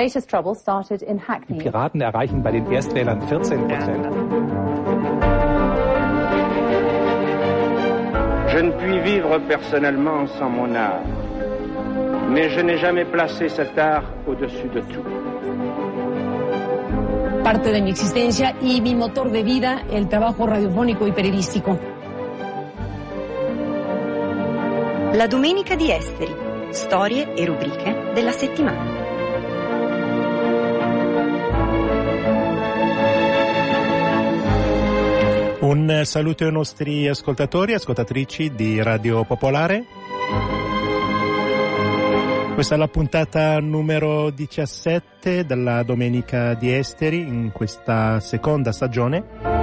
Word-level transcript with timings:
Die 0.00 1.54
Piraten 1.58 2.00
erreichen 2.00 2.42
bei 2.42 2.52
den 2.52 2.72
Erstwählern 2.72 3.20
14 3.20 3.68
Prozent. 3.68 4.06
Je 8.48 8.62
ne 8.62 8.72
puis 8.72 8.98
vivre 9.00 9.38
personnellement 9.46 10.26
sans 10.38 10.48
mon 10.48 10.74
art, 10.74 11.04
mais 12.30 12.48
je 12.48 12.60
n'ai 12.60 12.78
jamais 12.78 13.04
placé 13.04 13.50
cet 13.50 13.78
art 13.78 14.04
au-dessus 14.26 14.68
de 14.68 14.80
tout. 14.80 15.04
Parte 17.44 17.70
de 17.70 17.80
mi 17.80 17.90
existencia 17.90 18.54
y 18.62 18.80
mi 18.80 18.94
motor 18.94 19.30
de 19.30 19.42
vida, 19.42 19.82
el 19.92 20.08
trabajo 20.08 20.46
radiofónico 20.46 21.06
y 21.06 21.12
periodístico. 21.12 21.78
La 25.12 25.26
domenica 25.26 25.76
di 25.76 25.90
Esteri, 25.90 26.34
storie 26.70 27.34
e 27.34 27.44
rubriche 27.44 28.12
della 28.14 28.32
settimana. 28.32 28.99
Un 35.60 36.00
saluto 36.04 36.44
ai 36.44 36.52
nostri 36.52 37.06
ascoltatori 37.06 37.72
e 37.72 37.74
ascoltatrici 37.74 38.54
di 38.54 38.82
Radio 38.82 39.24
Popolare. 39.24 39.84
Questa 42.54 42.74
è 42.74 42.78
la 42.78 42.88
puntata 42.88 43.58
numero 43.60 44.30
17 44.30 45.44
della 45.44 45.82
Domenica 45.82 46.54
di 46.54 46.72
Esteri 46.74 47.20
in 47.20 47.50
questa 47.52 48.20
seconda 48.20 48.72
stagione. 48.72 49.59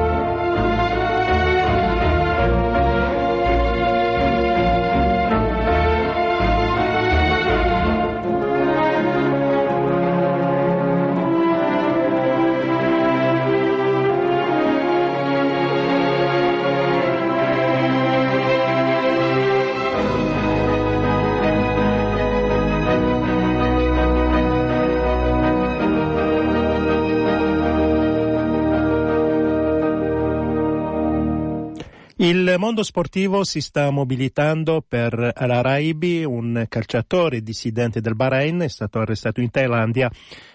Mondo 32.60 32.84
sportivo 32.84 33.44
si 33.44 33.62
sta 33.62 33.90
mobilitando 33.90 34.84
per 34.88 35.32
Al-Araibi, 35.36 36.24
un 36.24 36.66
calciatore 36.70 37.42
dissidente 37.42 38.02
del 38.02 38.16
Bahrain, 38.16 38.60
è 38.60 38.70
stato 38.70 39.00
arrestato 39.00 39.42
in 39.42 39.52
Thailandia 39.52 40.10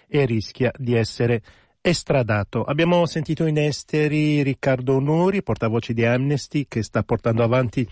e 0.08 0.24
rischia 0.24 0.70
di 0.76 0.94
essere 0.94 1.42
estradato. 1.80 2.62
Abbiamo 2.64 3.04
sentito 3.06 3.46
in 3.46 3.58
esteri 3.58 4.42
Riccardo 4.42 4.98
Nuri, 5.00 5.42
portavoce 5.42 5.92
di 5.92 6.04
Amnesty, 6.04 6.66
che 6.68 6.82
sta 6.82 7.02
portando 7.02 7.42
avanti 7.42 7.86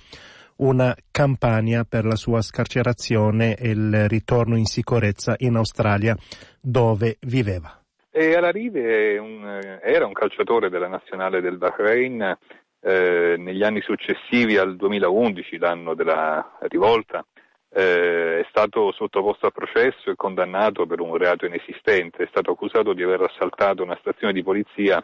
una 0.56 0.94
campagna 1.10 1.84
per 1.84 2.04
la 2.04 2.16
sua 2.16 2.42
scarcerazione 2.42 3.56
e 3.56 3.70
il 3.70 4.08
ritorno 4.08 4.56
in 4.56 4.66
sicurezza 4.66 5.34
in 5.38 5.56
Australia, 5.56 6.16
dove 6.60 7.16
viveva. 7.20 7.80
E 8.12 8.34
Al-Aribi 8.34 9.16
un, 9.18 9.78
era 9.82 10.04
un 10.04 10.12
calciatore 10.12 10.68
della 10.68 10.88
nazionale 10.88 11.40
del 11.40 11.58
Bahrain 11.58 12.36
eh, 12.80 13.36
negli 13.38 13.62
anni 13.62 13.80
successivi 13.82 14.56
al 14.56 14.76
2011, 14.76 15.58
l'anno 15.58 15.94
della 15.94 16.58
rivolta, 16.62 17.24
eh, 17.72 18.40
è 18.40 18.46
stato 18.48 18.92
sottoposto 18.92 19.46
a 19.46 19.50
processo 19.50 20.10
e 20.10 20.16
condannato 20.16 20.86
per 20.86 21.00
un 21.00 21.16
reato 21.16 21.46
inesistente, 21.46 22.24
è 22.24 22.28
stato 22.28 22.52
accusato 22.52 22.92
di 22.92 23.02
aver 23.02 23.22
assaltato 23.22 23.82
una 23.82 23.98
stazione 24.00 24.32
di 24.32 24.42
polizia, 24.42 25.02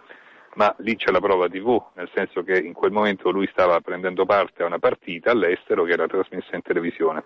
ma 0.54 0.74
lì 0.78 0.96
c'è 0.96 1.12
la 1.12 1.20
prova 1.20 1.48
TV, 1.48 1.80
nel 1.94 2.10
senso 2.14 2.42
che 2.42 2.58
in 2.58 2.72
quel 2.72 2.90
momento 2.90 3.30
lui 3.30 3.46
stava 3.52 3.80
prendendo 3.80 4.24
parte 4.24 4.62
a 4.62 4.66
una 4.66 4.78
partita 4.78 5.30
all'estero 5.30 5.84
che 5.84 5.92
era 5.92 6.06
trasmessa 6.06 6.56
in 6.56 6.62
televisione. 6.62 7.24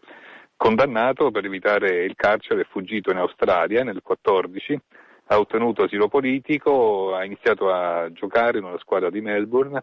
Condannato 0.56 1.30
per 1.30 1.44
evitare 1.46 2.04
il 2.04 2.16
carcere, 2.16 2.62
è 2.62 2.66
fuggito 2.68 3.10
in 3.10 3.16
Australia 3.16 3.82
nel 3.82 4.02
2014, 4.02 4.80
ha 5.28 5.38
ottenuto 5.38 5.84
asilo 5.84 6.08
politico, 6.08 7.14
ha 7.14 7.24
iniziato 7.24 7.72
a 7.72 8.10
giocare 8.12 8.58
in 8.58 8.64
una 8.64 8.78
squadra 8.78 9.10
di 9.10 9.20
Melbourne, 9.20 9.82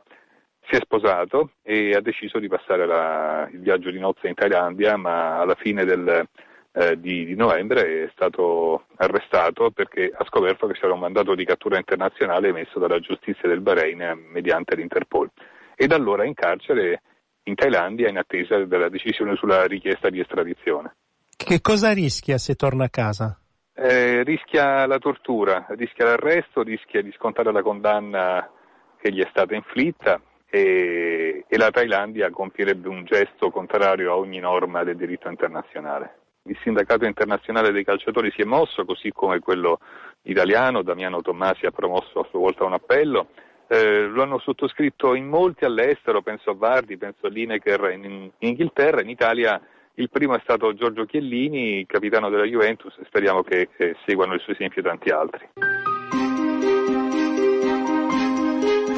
si 0.69 0.75
è 0.75 0.79
sposato 0.81 1.51
e 1.63 1.93
ha 1.93 2.01
deciso 2.01 2.39
di 2.39 2.47
passare 2.47 2.85
la, 2.85 3.47
il 3.51 3.59
viaggio 3.59 3.89
di 3.89 3.99
nozze 3.99 4.27
in 4.27 4.33
Thailandia, 4.33 4.97
ma 4.97 5.39
alla 5.39 5.55
fine 5.55 5.85
del, 5.85 6.27
eh, 6.73 6.99
di, 6.99 7.25
di, 7.25 7.35
novembre 7.35 8.03
è 8.03 8.09
stato 8.13 8.85
arrestato 8.97 9.71
perché 9.71 10.11
ha 10.13 10.25
scoperto 10.25 10.67
che 10.67 10.73
c'era 10.73 10.93
un 10.93 10.99
mandato 10.99 11.35
di 11.35 11.45
cattura 11.45 11.77
internazionale 11.77 12.49
emesso 12.49 12.79
dalla 12.79 12.99
giustizia 12.99 13.47
del 13.47 13.61
Bahrain 13.61 14.27
mediante 14.31 14.75
l'Interpol. 14.75 15.29
E 15.75 15.87
da 15.87 15.95
allora 15.95 16.23
è 16.23 16.27
in 16.27 16.33
carcere 16.33 17.01
in 17.43 17.55
Thailandia 17.55 18.09
in 18.09 18.17
attesa 18.17 18.57
della 18.65 18.89
decisione 18.89 19.35
sulla 19.35 19.65
richiesta 19.65 20.09
di 20.09 20.19
estradizione. 20.19 20.95
Che 21.35 21.61
cosa 21.61 21.93
rischia 21.93 22.37
se 22.37 22.55
torna 22.55 22.85
a 22.85 22.89
casa? 22.89 23.39
Eh, 23.73 24.23
rischia 24.23 24.85
la 24.85 24.97
tortura, 24.97 25.65
rischia 25.69 26.05
l'arresto, 26.05 26.63
rischia 26.63 27.01
di 27.01 27.11
scontare 27.13 27.51
la 27.51 27.61
condanna 27.61 28.51
che 28.99 29.13
gli 29.13 29.21
è 29.21 29.27
stata 29.29 29.53
inflitta 29.53 30.19
e, 30.49 31.45
e 31.47 31.57
la 31.57 31.71
Thailandia 31.71 32.29
compierebbe 32.29 32.87
un 32.87 33.03
gesto 33.03 33.49
contrario 33.49 34.11
a 34.11 34.17
ogni 34.17 34.39
norma 34.39 34.83
del 34.83 34.95
diritto 34.95 35.29
internazionale. 35.29 36.19
Il 36.43 36.57
sindacato 36.63 37.05
internazionale 37.05 37.71
dei 37.71 37.83
calciatori 37.83 38.31
si 38.31 38.41
è 38.41 38.45
mosso, 38.45 38.85
così 38.85 39.11
come 39.11 39.39
quello 39.39 39.79
italiano, 40.23 40.81
Damiano 40.81 41.21
Tommasi 41.21 41.65
ha 41.65 41.71
promosso 41.71 42.19
a 42.19 42.27
sua 42.29 42.39
volta 42.39 42.63
un 42.63 42.73
appello. 42.73 43.27
Eh, 43.67 44.07
lo 44.07 44.23
hanno 44.23 44.39
sottoscritto 44.39 45.13
in 45.13 45.27
molti 45.27 45.65
all'estero, 45.65 46.21
penso 46.21 46.51
a 46.51 46.55
Vardi, 46.55 46.95
penso 46.95 47.25
a 47.25 47.29
Lineker 47.29 47.91
in, 47.91 48.05
in 48.05 48.31
Inghilterra, 48.39 49.01
in 49.01 49.09
Italia 49.09 49.61
il 49.99 50.09
primo 50.11 50.35
è 50.35 50.39
stato 50.43 50.73
Giorgio 50.75 51.05
Chiellini, 51.05 51.85
capitano 51.87 52.29
della 52.29 52.43
Juventus, 52.43 52.95
e 52.99 53.05
speriamo 53.07 53.41
che, 53.41 53.69
che 53.75 53.95
seguano 54.05 54.35
il 54.35 54.41
suo 54.41 54.53
esempio 54.53 54.83
tanti 54.83 55.09
altri. 55.09 55.49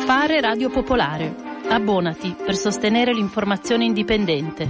Fare 0.10 0.42
Radio 0.42 0.72
Popolare. 0.72 1.36
Abbonati 1.70 2.36
per 2.36 2.56
sostenere 2.56 3.14
l'informazione 3.14 3.86
indipendente. 3.86 4.68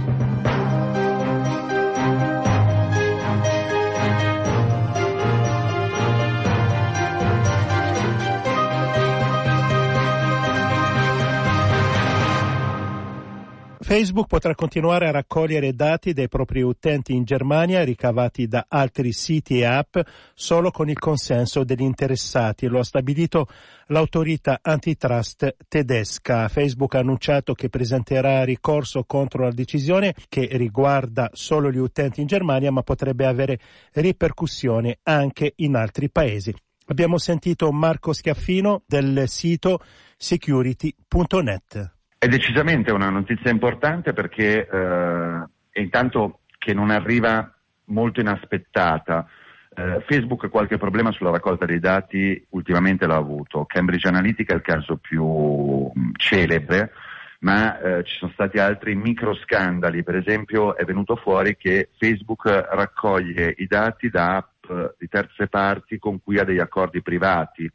Facebook 13.90 14.28
potrà 14.28 14.54
continuare 14.54 15.08
a 15.08 15.10
raccogliere 15.10 15.74
dati 15.74 16.12
dei 16.12 16.28
propri 16.28 16.62
utenti 16.62 17.12
in 17.12 17.24
Germania 17.24 17.82
ricavati 17.82 18.46
da 18.46 18.66
altri 18.68 19.10
siti 19.10 19.58
e 19.58 19.64
app 19.64 19.98
solo 20.32 20.70
con 20.70 20.88
il 20.88 20.98
consenso 21.00 21.64
degli 21.64 21.82
interessati. 21.82 22.68
Lo 22.68 22.78
ha 22.78 22.84
stabilito 22.84 23.48
l'autorità 23.86 24.60
antitrust 24.62 25.56
tedesca. 25.66 26.46
Facebook 26.46 26.94
ha 26.94 27.00
annunciato 27.00 27.52
che 27.52 27.68
presenterà 27.68 28.44
ricorso 28.44 29.02
contro 29.02 29.42
la 29.42 29.50
decisione 29.50 30.14
che 30.28 30.46
riguarda 30.52 31.28
solo 31.32 31.72
gli 31.72 31.78
utenti 31.78 32.20
in 32.20 32.28
Germania 32.28 32.70
ma 32.70 32.82
potrebbe 32.82 33.26
avere 33.26 33.58
ripercussioni 33.94 34.96
anche 35.02 35.54
in 35.56 35.74
altri 35.74 36.10
paesi. 36.10 36.54
Abbiamo 36.86 37.18
sentito 37.18 37.72
Marco 37.72 38.12
Schiaffino 38.12 38.84
del 38.86 39.24
sito 39.26 39.82
security.net. 40.16 41.98
È 42.22 42.28
decisamente 42.28 42.92
una 42.92 43.08
notizia 43.08 43.50
importante 43.50 44.12
perché 44.12 44.68
eh, 44.68 45.80
intanto 45.80 46.40
che 46.58 46.74
non 46.74 46.90
arriva 46.90 47.50
molto 47.86 48.20
inaspettata. 48.20 49.26
Eh, 49.74 50.04
Facebook 50.06 50.50
qualche 50.50 50.76
problema 50.76 51.12
sulla 51.12 51.30
raccolta 51.30 51.64
dei 51.64 51.78
dati 51.78 52.44
ultimamente 52.50 53.06
l'ha 53.06 53.16
avuto. 53.16 53.64
Cambridge 53.64 54.06
Analytica 54.06 54.52
è 54.52 54.56
il 54.56 54.60
caso 54.60 54.98
più 54.98 55.24
mm, 55.24 56.10
celebre, 56.16 56.92
ma 57.38 57.80
eh, 57.80 58.04
ci 58.04 58.18
sono 58.18 58.32
stati 58.34 58.58
altri 58.58 58.94
microscandali. 58.96 60.02
Per 60.02 60.16
esempio 60.16 60.76
è 60.76 60.84
venuto 60.84 61.16
fuori 61.16 61.56
che 61.56 61.88
Facebook 61.96 62.44
raccoglie 62.44 63.54
i 63.56 63.66
dati 63.66 64.10
da 64.10 64.36
app 64.36 64.98
di 64.98 65.08
terze 65.08 65.46
parti 65.46 65.98
con 65.98 66.22
cui 66.22 66.38
ha 66.38 66.44
degli 66.44 66.60
accordi 66.60 67.00
privati, 67.00 67.66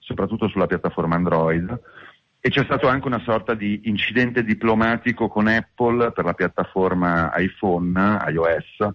soprattutto 0.00 0.48
sulla 0.48 0.66
piattaforma 0.66 1.14
Android 1.14 1.80
e 2.44 2.50
c'è 2.50 2.64
stato 2.64 2.88
anche 2.88 3.06
una 3.06 3.22
sorta 3.24 3.54
di 3.54 3.82
incidente 3.84 4.42
diplomatico 4.42 5.28
con 5.28 5.46
Apple 5.46 6.10
per 6.10 6.24
la 6.24 6.34
piattaforma 6.34 7.32
iPhone, 7.36 8.18
iOS, 8.26 8.94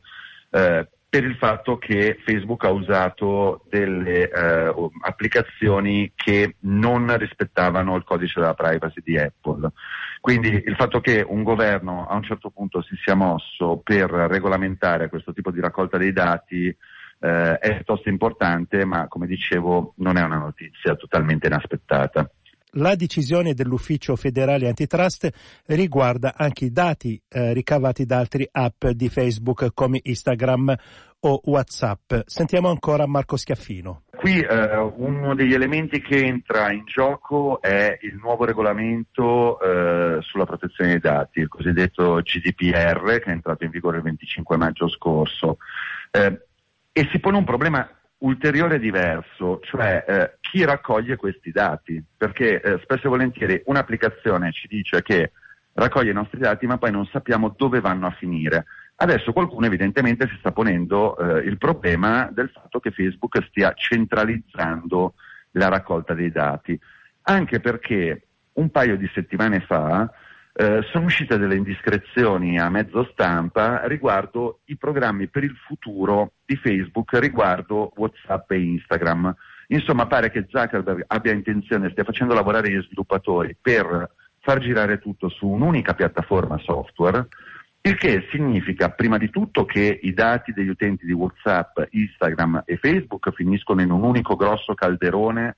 eh, 0.51 0.85
per 1.09 1.23
il 1.23 1.37
fatto 1.37 1.77
che 1.77 2.19
Facebook 2.25 2.65
ha 2.65 2.71
usato 2.71 3.63
delle 3.69 4.29
eh, 4.29 4.73
applicazioni 4.99 6.11
che 6.13 6.57
non 6.59 7.17
rispettavano 7.17 7.95
il 7.95 8.03
codice 8.03 8.41
della 8.41 8.53
privacy 8.53 9.01
di 9.01 9.17
Apple. 9.17 9.71
Quindi 10.19 10.49
il 10.65 10.75
fatto 10.75 10.99
che 10.99 11.23
un 11.25 11.43
governo 11.43 12.05
a 12.05 12.15
un 12.15 12.23
certo 12.23 12.49
punto 12.49 12.81
si 12.81 12.97
sia 13.01 13.15
mosso 13.15 13.79
per 13.81 14.09
regolamentare 14.09 15.07
questo 15.07 15.31
tipo 15.31 15.51
di 15.51 15.61
raccolta 15.61 15.97
dei 15.97 16.11
dati 16.11 16.67
eh, 16.67 17.57
è 17.59 17.75
piuttosto 17.75 18.09
importante, 18.09 18.83
ma 18.83 19.07
come 19.07 19.25
dicevo 19.25 19.93
non 19.99 20.17
è 20.17 20.21
una 20.21 20.37
notizia 20.37 20.95
totalmente 20.95 21.47
inaspettata. 21.47 22.29
La 22.71 22.95
decisione 22.95 23.53
dell'Ufficio 23.53 24.15
federale 24.17 24.67
antitrust 24.67 25.29
riguarda 25.67 26.33
anche 26.35 26.65
i 26.65 26.71
dati 26.71 27.19
eh, 27.29 27.53
ricavati 27.53 28.05
da 28.05 28.17
altre 28.17 28.49
app 28.51 28.87
di 28.87 29.07
Facebook 29.07 29.71
come 29.73 29.99
Instagram 30.03 30.75
o 31.21 31.41
WhatsApp. 31.45 32.13
Sentiamo 32.25 32.69
ancora 32.69 33.07
Marco 33.07 33.37
Schiaffino. 33.37 34.03
Qui 34.17 34.41
eh, 34.41 34.77
uno 34.97 35.33
degli 35.33 35.53
elementi 35.53 36.01
che 36.01 36.25
entra 36.25 36.71
in 36.71 36.83
gioco 36.85 37.61
è 37.61 37.97
il 38.01 38.15
nuovo 38.15 38.43
regolamento 38.43 39.59
eh, 39.59 40.21
sulla 40.21 40.45
protezione 40.45 40.91
dei 40.91 40.99
dati, 40.99 41.39
il 41.39 41.47
cosiddetto 41.47 42.21
GDPR 42.21 43.19
che 43.19 43.29
è 43.29 43.29
entrato 43.29 43.63
in 43.63 43.69
vigore 43.69 43.97
il 43.97 44.03
25 44.03 44.57
maggio 44.57 44.89
scorso. 44.89 45.57
Eh, 46.11 46.41
e 46.91 47.07
si 47.11 47.19
pone 47.19 47.37
un 47.37 47.43
problema 47.43 47.87
ulteriore 48.19 48.79
diverso, 48.79 49.59
cioè 49.61 50.03
eh, 50.07 50.37
chi 50.39 50.63
raccoglie 50.65 51.15
questi 51.15 51.51
dati, 51.51 52.03
perché 52.15 52.61
eh, 52.61 52.79
spesso 52.81 53.07
e 53.07 53.09
volentieri 53.09 53.61
un'applicazione 53.65 54.51
ci 54.51 54.67
dice 54.67 55.01
che 55.03 55.31
raccoglie 55.73 56.11
i 56.11 56.15
nostri 56.15 56.39
dati 56.39 56.65
ma 56.65 56.77
poi 56.77 56.91
non 56.91 57.05
sappiamo 57.05 57.53
dove 57.55 57.79
vanno 57.79 58.07
a 58.07 58.11
finire. 58.11 58.65
Adesso 58.95 59.31
qualcuno 59.31 59.67
evidentemente 59.67 60.27
si 60.27 60.35
sta 60.39 60.51
ponendo 60.51 61.17
eh, 61.17 61.45
il 61.45 61.57
problema 61.57 62.29
del 62.31 62.49
fatto 62.49 62.79
che 62.79 62.89
Facebook 62.89 63.45
stia 63.47 63.73
centralizzando 63.73 65.13
la 65.51 65.67
raccolta 65.67 66.15
dei 66.15 66.31
dati, 66.31 66.79
anche 67.23 67.59
perché 67.59 68.23
un 68.53 68.71
paio 68.71 68.97
di 68.97 69.09
settimane 69.13 69.59
fa 69.59 70.09
eh, 70.59 70.81
sono 70.91 71.05
uscite 71.05 71.37
delle 71.37 71.55
indiscrezioni 71.55 72.59
a 72.59 72.67
mezzo 72.69 73.07
stampa 73.11 73.85
riguardo 73.85 74.61
i 74.65 74.75
programmi 74.75 75.27
per 75.27 75.43
il 75.43 75.55
futuro 75.55 76.31
di 76.43 76.55
Facebook 76.55 77.13
riguardo 77.19 77.91
WhatsApp 77.95 78.49
e 78.51 78.61
Instagram. 78.61 79.35
Insomma, 79.67 80.07
pare 80.07 80.31
che 80.31 80.47
Zuckerberg 80.49 81.03
abbia 81.05 81.31
intenzione, 81.31 81.91
stia 81.91 82.03
facendo 82.03 82.33
lavorare 82.33 82.71
gli 82.71 82.81
sviluppatori 82.81 83.55
per 83.61 84.09
far 84.39 84.57
girare 84.57 84.97
tutto 84.97 85.29
su 85.29 85.45
un'unica 85.47 85.93
piattaforma 85.93 86.57
software, 86.57 87.27
il 87.81 87.95
che 87.95 88.27
significa 88.31 88.89
prima 88.89 89.19
di 89.19 89.29
tutto 89.29 89.63
che 89.63 89.99
i 90.01 90.13
dati 90.13 90.53
degli 90.53 90.69
utenti 90.69 91.05
di 91.05 91.13
WhatsApp, 91.13 91.81
Instagram 91.91 92.63
e 92.65 92.77
Facebook 92.77 93.31
finiscono 93.31 93.81
in 93.81 93.91
un 93.91 94.01
unico 94.01 94.35
grosso 94.35 94.73
calderone 94.73 95.57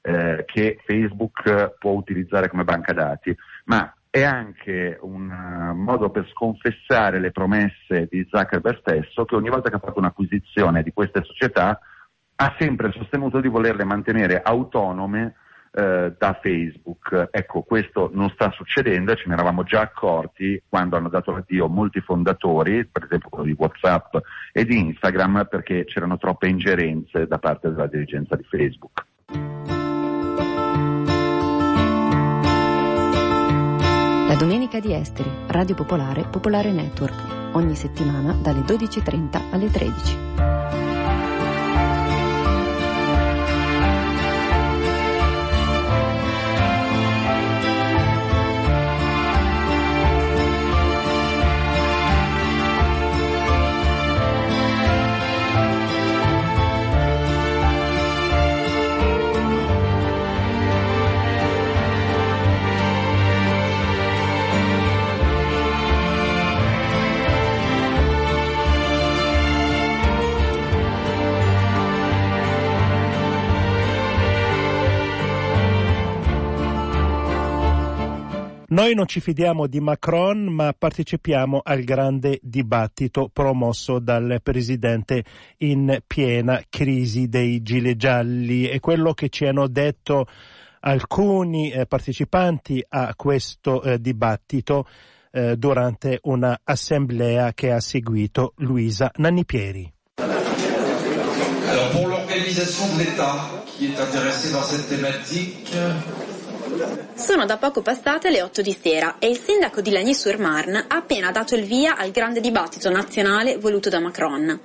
eh, 0.00 0.44
che 0.46 0.80
Facebook 0.86 1.76
può 1.78 1.92
utilizzare 1.92 2.48
come 2.48 2.64
banca 2.64 2.94
dati, 2.94 3.36
ma 3.64 3.92
è 4.10 4.22
anche 4.22 4.98
un 5.02 5.30
uh, 5.30 5.74
modo 5.74 6.10
per 6.10 6.28
sconfessare 6.30 7.20
le 7.20 7.30
promesse 7.30 8.06
di 8.10 8.26
Zuckerberg 8.30 8.80
stesso 8.80 9.24
che 9.24 9.34
ogni 9.34 9.50
volta 9.50 9.68
che 9.68 9.76
ha 9.76 9.80
fatto 9.80 9.98
un'acquisizione 9.98 10.82
di 10.82 10.92
queste 10.92 11.22
società 11.22 11.78
ha 12.40 12.56
sempre 12.58 12.92
sostenuto 12.92 13.40
di 13.40 13.48
volerle 13.48 13.84
mantenere 13.84 14.40
autonome 14.40 15.34
eh, 15.72 16.14
da 16.16 16.38
Facebook. 16.40 17.28
Ecco, 17.30 17.62
questo 17.62 18.10
non 18.12 18.30
sta 18.30 18.50
succedendo 18.52 19.14
ce 19.14 19.24
ne 19.26 19.34
eravamo 19.34 19.64
già 19.64 19.80
accorti 19.80 20.60
quando 20.68 20.96
hanno 20.96 21.08
dato 21.08 21.32
l'addio 21.32 21.68
molti 21.68 22.00
fondatori, 22.00 22.86
per 22.86 23.04
esempio 23.04 23.28
quello 23.28 23.44
di 23.44 23.56
WhatsApp 23.56 24.16
e 24.52 24.64
di 24.64 24.78
Instagram, 24.78 25.46
perché 25.48 25.84
c'erano 25.84 26.16
troppe 26.16 26.48
ingerenze 26.48 27.26
da 27.26 27.38
parte 27.38 27.70
della 27.70 27.86
dirigenza 27.86 28.36
di 28.36 28.44
Facebook. 28.44 29.07
Domenica 34.78 34.80
di 34.80 34.92
Esteri, 34.92 35.30
Radio 35.48 35.74
Popolare, 35.74 36.24
Popolare 36.24 36.70
Network, 36.70 37.54
ogni 37.54 37.74
settimana 37.74 38.32
dalle 38.32 38.60
12.30 38.60 39.50
alle 39.50 39.70
13. 39.70 40.57
Noi 78.78 78.94
non 78.94 79.08
ci 79.08 79.18
fidiamo 79.18 79.66
di 79.66 79.80
Macron, 79.80 80.44
ma 80.44 80.72
partecipiamo 80.72 81.62
al 81.64 81.82
grande 81.82 82.38
dibattito 82.40 83.28
promosso 83.28 83.98
dal 83.98 84.38
presidente 84.40 85.24
in 85.56 85.98
piena 86.06 86.62
crisi 86.70 87.28
dei 87.28 87.60
gilet 87.62 87.96
gialli. 87.96 88.66
È 88.66 88.78
quello 88.78 89.14
che 89.14 89.30
ci 89.30 89.46
hanno 89.46 89.66
detto 89.66 90.28
alcuni 90.78 91.72
eh, 91.72 91.86
partecipanti 91.86 92.80
a 92.90 93.14
questo 93.16 93.82
eh, 93.82 94.00
dibattito 94.00 94.86
eh, 95.32 95.56
durante 95.56 96.20
una 96.22 96.60
assemblea 96.62 97.52
che 97.54 97.72
ha 97.72 97.80
seguito 97.80 98.52
Luisa 98.58 99.10
Nannipieri. 99.16 99.92
Alors 101.68 101.90
pour 101.90 102.06
l'organisation 102.06 102.86
de 102.96 103.02
l'État 103.02 103.64
est 103.82 103.98
intéressée 103.98 104.52
dans 104.52 104.62
cette 104.62 104.88
thématique, 104.88 105.74
sono 107.14 107.46
da 107.46 107.56
poco 107.56 107.82
passate 107.82 108.30
le 108.30 108.42
8 108.42 108.62
di 108.62 108.76
sera 108.80 109.16
e 109.18 109.28
il 109.28 109.38
sindaco 109.38 109.80
di 109.80 109.90
Lagny-sur-Marne 109.90 110.84
ha 110.88 110.96
appena 110.96 111.30
dato 111.30 111.54
il 111.54 111.64
via 111.64 111.96
al 111.96 112.10
grande 112.10 112.40
dibattito 112.40 112.90
nazionale 112.90 113.58
voluto 113.58 113.88
da 113.88 114.00
Macron. 114.00 114.58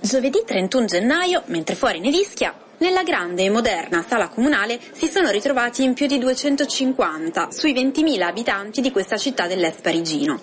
Giovedì 0.00 0.42
31 0.44 0.84
gennaio, 0.84 1.42
mentre 1.46 1.74
fuori 1.74 2.00
nevischia, 2.00 2.54
nella 2.78 3.02
grande 3.02 3.44
e 3.44 3.50
moderna 3.50 4.04
sala 4.06 4.28
comunale 4.28 4.78
si 4.92 5.06
sono 5.06 5.30
ritrovati 5.30 5.84
in 5.84 5.94
più 5.94 6.06
di 6.06 6.18
250 6.18 7.50
sui 7.50 7.72
20.000 7.72 8.20
abitanti 8.22 8.80
di 8.80 8.90
questa 8.90 9.16
città 9.16 9.46
dell'est 9.46 9.80
parigino. 9.80 10.40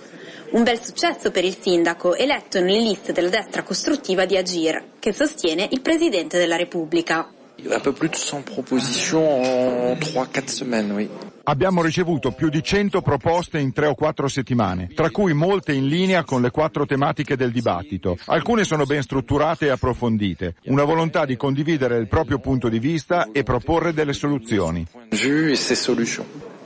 Un 0.52 0.64
bel 0.64 0.82
successo 0.82 1.32
per 1.32 1.46
il 1.46 1.58
sindaco, 1.60 2.16
eletto 2.16 2.60
nelle 2.60 2.80
liste 2.80 3.14
della 3.14 3.30
destra 3.30 3.64
costruttiva 3.64 4.26
di 4.26 4.38
Agir, 4.38 4.84
che 5.00 5.14
sostiene 5.14 5.68
il 5.72 5.82
Presidente 5.82 6.38
della 6.38 6.56
Repubblica. 6.56 7.30
Un 7.70 7.80
peu 7.80 7.94
plus 7.94 8.10
de 8.10 8.16
100 8.16 8.44
propositions 8.44 9.42
en 9.42 9.96
3-4 9.96 10.48
semaines, 10.48 10.92
oui. 10.92 11.10
Abbiamo 11.44 11.82
ricevuto 11.82 12.32
più 12.32 12.50
di 12.50 12.62
100 12.62 13.02
proposte 13.02 13.58
in 13.58 13.74
3 13.74 13.88
o 13.88 13.96
4 13.96 14.28
settimane, 14.28 14.90
tra 14.94 15.10
cui 15.10 15.34
molte 15.34 15.74
in 15.74 15.88
linea 15.88 16.24
con 16.24 16.42
le 16.42 16.52
quattro 16.52 16.86
tematiche 16.86 17.36
del 17.36 17.52
dibattito. 17.52 18.16
Alcune 18.26 18.64
sono 18.64 18.86
ben 18.86 19.02
strutturate 19.02 19.66
e 19.66 19.70
approfondite, 19.70 20.56
una 20.66 20.84
volontà 20.84 21.26
di 21.26 21.36
condividere 21.38 21.98
il 21.98 22.08
proprio 22.08 22.38
punto 22.38 22.70
di 22.70 22.78
vista 22.78 23.30
e 23.32 23.42
proporre 23.42 23.92
delle 23.92 24.14
soluzioni. 24.14 24.86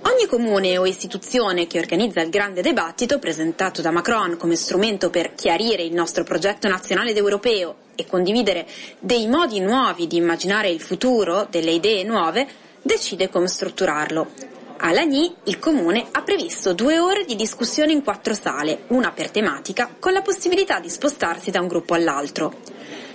Ogni 0.01 0.27
comune 0.27 0.77
o 0.77 0.85
istituzione 0.85 1.67
che 1.67 1.79
organizza 1.79 2.21
il 2.21 2.29
grande 2.29 2.61
dibattito 2.61 3.17
presentato 3.17 3.81
da 3.81 3.91
Macron 3.91 4.35
come 4.37 4.55
strumento 4.55 5.09
per 5.09 5.33
chiarire 5.35 5.83
il 5.83 5.93
nostro 5.93 6.23
progetto 6.23 6.67
nazionale 6.67 7.11
ed 7.11 7.17
europeo 7.17 7.83
e 7.95 8.05
condividere 8.05 8.67
dei 8.99 9.27
modi 9.27 9.59
nuovi 9.59 10.07
di 10.07 10.17
immaginare 10.17 10.69
il 10.69 10.81
futuro, 10.81 11.47
delle 11.49 11.71
idee 11.71 12.03
nuove, 12.03 12.47
decide 12.81 13.29
come 13.29 13.47
strutturarlo. 13.47 14.53
A 14.77 14.91
Lagny 14.91 15.33
il 15.45 15.57
comune 15.57 16.05
ha 16.11 16.21
previsto 16.21 16.73
due 16.73 16.99
ore 16.99 17.23
di 17.23 17.35
discussione 17.35 17.93
in 17.93 18.03
quattro 18.03 18.33
sale, 18.33 18.83
una 18.87 19.11
per 19.11 19.31
tematica, 19.31 19.95
con 19.97 20.11
la 20.11 20.21
possibilità 20.21 20.79
di 20.79 20.89
spostarsi 20.89 21.49
da 21.49 21.61
un 21.61 21.67
gruppo 21.67 21.93
all'altro. 21.93 22.53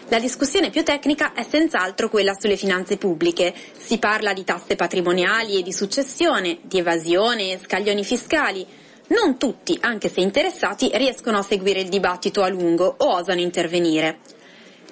La 0.09 0.19
discussione 0.19 0.71
più 0.71 0.83
tecnica 0.83 1.35
è 1.35 1.47
senz'altro 1.49 2.09
quella 2.09 2.35
sulle 2.35 2.57
finanze 2.57 2.97
pubbliche. 2.97 3.55
Si 3.79 3.99
parla 3.99 4.33
di 4.33 4.43
tasse 4.43 4.75
patrimoniali 4.75 5.59
e 5.59 5.63
di 5.63 5.73
successione, 5.73 6.59
di 6.63 6.79
evasione 6.79 7.53
e 7.53 7.61
scaglioni 7.63 8.03
fiscali. 8.03 8.67
Non 9.09 9.39
tutti, 9.39 9.79
anche 9.81 10.09
se 10.09 10.21
interessati, 10.21 10.91
riescono 10.95 11.39
a 11.39 11.43
seguire 11.43 11.81
il 11.81 11.89
dibattito 11.89 12.43
a 12.43 12.49
lungo 12.49 12.93
o 12.99 13.15
osano 13.15 13.41
intervenire. 13.41 14.19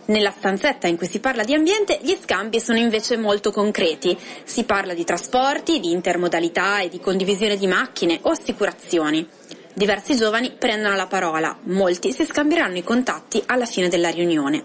Nella 0.08 0.30
stanzetta 0.30 0.86
in 0.86 0.96
cui 0.96 1.06
si 1.06 1.20
parla 1.20 1.44
di 1.44 1.52
ambiente 1.52 1.98
gli 2.00 2.16
scambi 2.18 2.60
sono 2.60 2.78
invece 2.78 3.18
molto 3.18 3.50
concreti. 3.50 4.16
Si 4.42 4.64
parla 4.64 4.94
di 4.94 5.04
trasporti, 5.04 5.80
di 5.80 5.90
intermodalità 5.90 6.80
e 6.80 6.88
di 6.88 6.98
condivisione 6.98 7.58
di 7.58 7.66
macchine 7.66 8.18
o 8.22 8.30
assicurazioni. 8.30 9.28
Diversi 9.74 10.16
giovani 10.16 10.52
prendono 10.58 10.96
la 10.96 11.06
parola, 11.06 11.54
molti 11.64 12.12
si 12.12 12.24
scambieranno 12.24 12.78
i 12.78 12.82
contatti 12.82 13.42
alla 13.44 13.66
fine 13.66 13.88
della 13.88 14.08
riunione. 14.08 14.62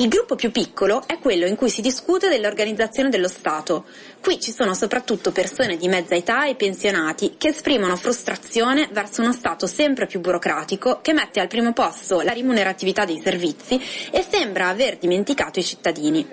Il 0.00 0.08
gruppo 0.08 0.34
più 0.34 0.50
piccolo 0.50 1.02
è 1.06 1.18
quello 1.18 1.44
in 1.44 1.56
cui 1.56 1.68
si 1.68 1.82
discute 1.82 2.30
dell'organizzazione 2.30 3.10
dello 3.10 3.28
Stato. 3.28 3.84
Qui 4.22 4.40
ci 4.40 4.50
sono 4.50 4.72
soprattutto 4.72 5.30
persone 5.30 5.76
di 5.76 5.88
mezza 5.88 6.14
età 6.14 6.46
e 6.46 6.54
pensionati 6.54 7.34
che 7.36 7.48
esprimono 7.48 7.96
frustrazione 7.96 8.88
verso 8.92 9.20
uno 9.20 9.34
Stato 9.34 9.66
sempre 9.66 10.06
più 10.06 10.20
burocratico 10.20 11.00
che 11.02 11.12
mette 11.12 11.38
al 11.38 11.48
primo 11.48 11.74
posto 11.74 12.22
la 12.22 12.32
rimuneratività 12.32 13.04
dei 13.04 13.20
servizi 13.22 13.78
e 14.10 14.24
sembra 14.26 14.68
aver 14.68 14.96
dimenticato 14.96 15.58
i 15.58 15.64
cittadini. 15.64 16.26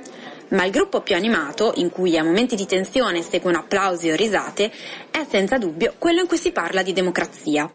Ma 0.51 0.63
il 0.63 0.71
gruppo 0.71 1.01
più 1.01 1.15
animato, 1.15 1.73
in 1.75 1.89
cui 1.89 2.17
a 2.17 2.23
momenti 2.23 2.55
di 2.55 2.65
tensione 2.65 3.21
seguono 3.21 3.57
applausi 3.57 4.09
o 4.09 4.15
risate, 4.15 4.71
è 5.11 5.25
senza 5.29 5.57
dubbio 5.57 5.95
quello 5.97 6.21
in 6.21 6.27
cui 6.27 6.37
si 6.37 6.53
parla 6.53 6.83
di 6.83 6.93
democrazia. 6.93 7.69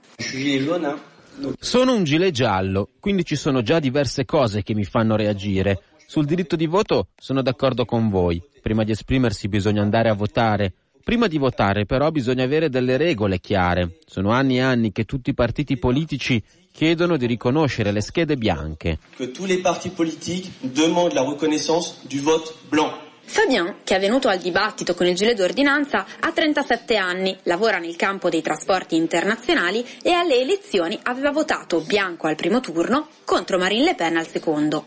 Sono 1.58 1.94
un 1.94 2.04
gilet 2.04 2.32
giallo, 2.32 2.90
quindi 3.00 3.24
ci 3.24 3.36
sono 3.36 3.62
già 3.62 3.78
diverse 3.78 4.24
cose 4.24 4.62
che 4.62 4.74
mi 4.74 4.84
fanno 4.84 5.16
reagire. 5.16 5.82
Sul 6.06 6.26
diritto 6.26 6.56
di 6.56 6.66
voto 6.66 7.08
sono 7.16 7.42
d'accordo 7.42 7.84
con 7.84 8.10
voi. 8.10 8.42
Prima 8.60 8.84
di 8.84 8.92
esprimersi 8.92 9.48
bisogna 9.48 9.82
andare 9.82 10.08
a 10.08 10.14
votare. 10.14 10.74
Prima 11.02 11.26
di 11.26 11.38
votare 11.38 11.84
però 11.84 12.10
bisogna 12.10 12.44
avere 12.44 12.68
delle 12.68 12.96
regole 12.96 13.40
chiare. 13.40 13.98
Sono 14.06 14.30
anni 14.30 14.56
e 14.56 14.60
anni 14.60 14.92
che 14.92 15.04
tutti 15.04 15.30
i 15.30 15.34
partiti 15.34 15.78
politici 15.78 16.42
chiedono 16.70 17.16
di 17.16 17.26
riconoscere 17.26 17.92
le 17.92 18.00
schede 18.00 18.36
bianche. 18.36 18.98
Que 19.16 19.30
tous 19.30 19.46
les 19.46 19.60
partis 19.60 19.90
politiques 19.90 20.50
demandent 20.60 21.14
la 21.14 21.22
reconnaissance 21.22 21.94
du 22.08 22.20
vote 22.20 22.52
blanc. 22.68 23.11
Fabien, 23.24 23.76
che 23.84 23.96
è 23.96 24.00
venuto 24.00 24.28
al 24.28 24.38
dibattito 24.38 24.94
con 24.94 25.06
il 25.06 25.14
gilet 25.14 25.36
d'ordinanza, 25.36 26.04
ha 26.20 26.32
37 26.32 26.96
anni, 26.96 27.36
lavora 27.44 27.78
nel 27.78 27.96
campo 27.96 28.28
dei 28.28 28.42
trasporti 28.42 28.96
internazionali 28.96 29.84
e 30.02 30.12
alle 30.12 30.40
elezioni 30.40 30.98
aveva 31.02 31.30
votato 31.30 31.80
bianco 31.80 32.26
al 32.26 32.36
primo 32.36 32.60
turno 32.60 33.08
contro 33.24 33.58
Marine 33.58 33.84
Le 33.84 33.94
Pen 33.94 34.16
al 34.16 34.26
secondo. 34.26 34.86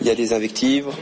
Il 0.00 0.06
y 0.06 0.10
a 0.10 0.14
des 0.14 0.30
invectives. 0.30 0.94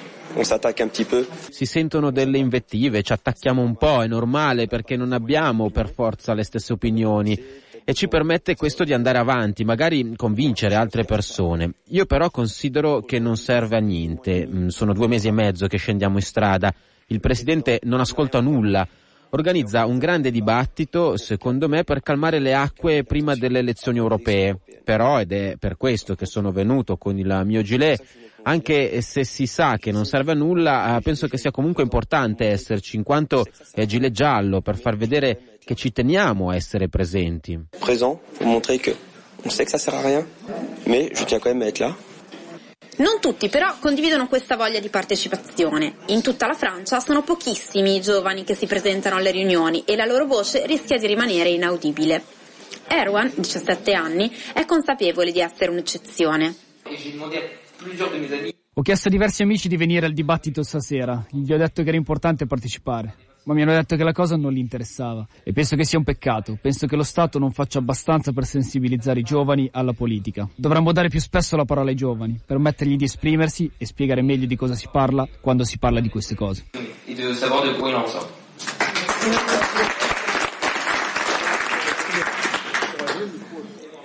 Si 1.51 1.65
sentono 1.65 2.11
delle 2.13 2.39
invettive, 2.39 3.03
ci 3.03 3.13
attacchiamo 3.13 3.63
un 3.63 3.77
po', 3.77 4.03
è 4.03 4.07
normale 4.07 4.67
perché 4.67 4.95
non 4.95 5.13
abbiamo 5.13 5.71
per 5.71 5.91
forza 5.91 6.35
le 6.35 6.45
stesse 6.45 6.73
opinioni 6.75 7.37
e 7.89 7.95
ci 7.95 8.07
permette 8.07 8.55
questo 8.55 8.85
di 8.85 8.93
andare 8.93 9.17
avanti, 9.17 9.65
magari 9.65 10.13
convincere 10.15 10.75
altre 10.75 11.05
persone. 11.05 11.73
Io 11.87 12.05
però 12.05 12.29
considero 12.29 13.01
che 13.01 13.19
non 13.19 13.39
serve 13.39 13.79
a 13.79 13.81
niente, 13.81 14.47
mm, 14.47 14.67
sono 14.67 14.93
due 14.93 15.09
mesi 15.09 15.29
e 15.29 15.33
mezzo 15.33 15.67
che 15.69 15.79
scendiamo 15.79 16.17
in 16.17 16.23
strada, 16.23 16.71
il 17.07 17.21
Presidente 17.21 17.81
non 17.85 18.01
ascolta 18.01 18.43
nulla, 18.43 18.87
organizza 19.31 19.87
un 19.87 19.97
grande 19.97 20.31
dibattito, 20.31 21.17
secondo 21.17 21.67
me, 21.67 21.83
per 21.83 22.03
calmare 22.03 22.41
le 22.41 22.53
acque 22.53 23.05
prima 23.05 23.35
delle 23.35 23.61
elezioni 23.61 23.97
europee. 23.97 24.59
Però, 24.85 25.19
ed 25.19 25.33
è 25.33 25.57
per 25.59 25.79
questo 25.79 26.15
che 26.15 26.27
sono 26.27 26.53
venuto 26.53 26.99
con 26.99 27.17
il 27.19 27.41
mio 27.47 27.63
gilet, 27.63 28.03
anche 28.43 29.01
se 29.01 29.25
si 29.25 29.47
sa 29.47 29.79
che 29.79 29.93
non 29.93 30.05
serve 30.05 30.33
a 30.33 30.35
nulla, 30.35 30.97
eh, 30.97 31.01
penso 31.01 31.27
che 31.27 31.39
sia 31.39 31.51
comunque 31.51 31.83
importante 31.83 32.47
esserci, 32.49 32.97
in 32.97 33.03
quanto 33.03 33.47
è 33.73 33.87
gilet 33.87 34.13
giallo, 34.13 34.61
per 34.61 34.79
far 34.79 34.97
vedere 34.97 35.58
che 35.69 35.75
ci 35.75 35.93
teniamo 35.93 36.49
a 36.49 36.55
essere 36.55 36.89
presenti. 36.89 37.61
Présent, 37.79 38.19
pour 38.39 38.47
montrer 38.47 38.79
que 38.79 38.97
on 39.45 39.51
sait 39.51 39.65
que 39.65 39.71
ça 39.71 39.77
sert 39.77 39.93
à 39.93 40.01
rien, 40.01 40.27
mais 40.87 41.11
je 41.13 41.27
tiens 41.27 41.39
quand 41.39 41.51
même 41.51 41.61
à 41.61 41.67
être 41.67 41.81
là. 41.81 41.95
Non 42.97 43.21
tutti 43.21 43.51
però 43.51 43.77
condividono 43.79 44.29
questa 44.29 44.57
voglia 44.57 44.81
di 44.81 44.89
partecipazione. 44.89 45.97
In 46.07 46.23
tutta 46.23 46.47
la 46.47 46.55
Francia 46.55 47.01
sono 47.01 47.23
pochissimi 47.23 47.97
i 47.97 48.01
giovani 48.01 48.45
che 48.45 48.55
si 48.55 48.67
presentano 48.67 49.17
alle 49.17 49.31
riunioni 49.31 49.83
e 49.85 49.95
la 49.95 50.07
loro 50.07 50.25
voce 50.25 50.65
rischia 50.65 50.97
di 50.97 51.07
rimanere 51.07 51.51
inaudibile. 51.51 52.25
Erwan, 52.87 53.31
17 53.37 53.93
anni, 53.93 54.33
è 54.55 54.65
consapevole 54.65 55.33
di 55.33 55.41
essere 55.41 55.71
un'eccezione. 55.71 56.55
Ho 58.73 58.81
chiesto 58.81 59.09
a 59.09 59.11
diversi 59.11 59.43
amici 59.43 59.69
di 59.69 59.77
venire 59.77 60.07
al 60.07 60.15
dibattito 60.15 60.63
stasera. 60.63 61.27
Gli 61.31 61.53
ho 61.53 61.59
detto 61.59 61.83
che 61.83 61.89
era 61.89 61.99
importante 61.99 62.47
partecipare 62.47 63.28
ma 63.49 63.55
mi 63.55 63.63
hanno 63.63 63.73
detto 63.73 63.97
che 63.97 64.05
la 64.05 64.13
cosa 64.13 64.37
non 64.37 64.53
gli 64.53 64.59
interessava 64.59 65.27
e 65.43 65.55
penso 65.55 65.75
che 65.75 65.85
sia 65.85 65.97
un 65.97 66.05
peccato. 66.05 66.59
Penso 66.61 66.87
che 66.87 66.97
lo 66.97 67.03
Stato 67.03 67.39
non 67.39 67.51
faccia 67.51 67.79
abbastanza 67.79 68.31
per 68.31 68.45
sensibilizzare 68.45 69.21
i 69.21 69.23
giovani 69.23 69.71
alla 69.73 69.95
politica. 69.95 70.47
Dovremmo 70.55 70.93
dare 70.93 71.09
più 71.09 71.19
spesso 71.19 71.57
la 71.57 71.65
parola 71.65 71.89
ai 71.89 71.97
giovani, 71.97 72.39
permettergli 72.45 72.97
di 72.97 73.05
esprimersi 73.05 73.71
e 73.79 73.87
spiegare 73.87 74.21
meglio 74.21 74.45
di 74.45 74.55
cosa 74.55 74.75
si 74.75 74.87
parla 74.93 75.27
quando 75.41 75.65
si 75.65 75.79
parla 75.79 76.01
di 76.01 76.11
queste 76.11 76.35
cose. 76.35 76.67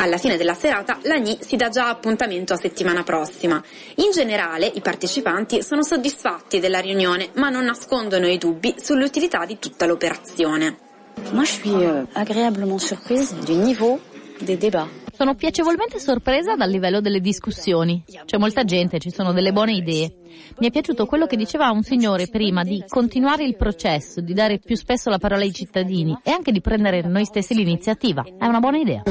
Alla 0.04 0.18
fine 0.18 0.36
della 0.36 0.54
serata 0.54 1.00
l'AGNI 1.02 1.38
si 1.40 1.56
dà 1.56 1.70
già 1.70 1.88
appuntamento 1.88 2.52
a 2.52 2.58
settimana 2.58 3.04
prossima. 3.04 3.64
In 3.96 4.12
generale 4.12 4.66
i 4.66 4.82
partecipanti 4.82 5.64
sono 5.64 5.82
soddisfatti 5.82 6.60
della 6.60 6.80
riunione 6.80 7.30
ma 7.36 7.48
non 7.48 7.64
nascondono 7.64 8.28
i 8.28 8.38
dubbi 8.38 8.76
sull'utilità 8.78 9.46
di 9.46 9.60
tutta 9.60 9.86
l'operazione. 9.86 10.76
Moi 11.32 11.46
je 11.46 11.54
suis 11.54 11.72
euh, 11.72 12.06
agréablement 12.16 12.82
surprise 12.82 13.34
du 13.46 13.54
niveau 13.54 13.98
des 14.42 14.58
débats. 14.58 15.03
Sono 15.16 15.36
piacevolmente 15.36 16.00
sorpresa 16.00 16.56
dal 16.56 16.72
livello 16.72 17.00
delle 17.00 17.20
discussioni. 17.20 18.04
C'è 18.26 18.38
molta 18.38 18.64
gente, 18.64 18.98
ci 18.98 19.12
sono 19.12 19.32
delle 19.32 19.52
buone 19.52 19.74
idee. 19.74 20.16
Mi 20.58 20.68
è 20.68 20.72
piaciuto 20.72 21.06
quello 21.06 21.28
che 21.28 21.36
diceva 21.36 21.70
un 21.70 21.84
signore 21.84 22.28
prima 22.28 22.64
di 22.64 22.84
continuare 22.88 23.44
il 23.44 23.56
processo, 23.56 24.22
di 24.22 24.34
dare 24.34 24.58
più 24.58 24.76
spesso 24.76 25.12
la 25.12 25.20
parola 25.20 25.44
ai 25.44 25.54
cittadini 25.54 26.18
e 26.24 26.32
anche 26.32 26.52
di 26.52 26.62
prendere 26.62 27.02
noi 27.04 27.26
stessi 27.26 27.54
l'iniziativa. 27.54 28.24
È 28.24 28.46
una 28.46 28.60
buona 28.60 28.78
idea. 28.78 29.04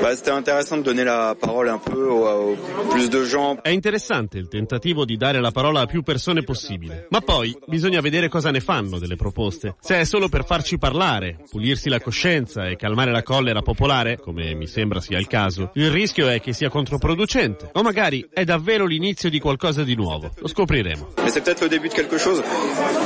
Bah, 0.00 0.14
c'était 0.14 0.30
intéressant 0.30 0.76
de 0.78 0.82
donner 0.82 1.04
la 1.04 1.34
parole 1.38 1.68
un 1.68 1.78
peu 1.78 2.08
au, 2.08 2.56
plus 2.90 3.08
de 3.08 3.24
gens. 3.24 3.58
È 3.62 3.70
interessante 3.70 4.38
il 4.38 4.48
tentativo 4.48 5.04
di 5.04 5.16
dare 5.16 5.40
la 5.40 5.50
parola 5.50 5.80
a 5.80 5.86
più 5.86 6.02
persone 6.02 6.42
possibile, 6.42 7.06
ma 7.10 7.20
poi 7.20 7.56
bisogna 7.66 8.00
vedere 8.00 8.28
cosa 8.28 8.50
ne 8.50 8.60
fanno 8.60 8.98
delle 8.98 9.16
proposte. 9.16 9.76
Se 9.80 9.98
è 9.98 10.04
solo 10.04 10.28
per 10.28 10.44
farci 10.44 10.78
parlare, 10.78 11.38
pulirsi 11.50 11.88
la 11.88 12.00
coscienza 12.00 12.66
e 12.68 12.76
calmare 12.76 13.10
la 13.10 13.22
collera 13.22 13.62
popolare, 13.62 14.18
come 14.18 14.54
mi 14.54 14.66
sembra 14.66 15.00
sia 15.00 15.18
il 15.18 15.26
caso, 15.26 15.70
il 15.74 15.90
rischio 15.90 16.28
è 16.28 16.40
che 16.40 16.52
sia 16.52 16.68
controproducente. 16.68 17.70
O 17.72 17.82
magari 17.82 18.28
è 18.32 18.44
davvero 18.44 18.86
l'inizio 18.86 19.30
di 19.30 19.40
qualcosa 19.40 19.82
di 19.82 19.94
nuovo. 19.94 20.30
Lo 20.38 20.48
scopriremo. 20.48 21.14
Mais 21.18 21.32
c'est 21.32 21.42
peut-être 21.42 21.62
le 21.62 21.68
début 21.68 21.88
de 21.88 21.94
quelque 21.94 22.18
chose. 22.18 22.42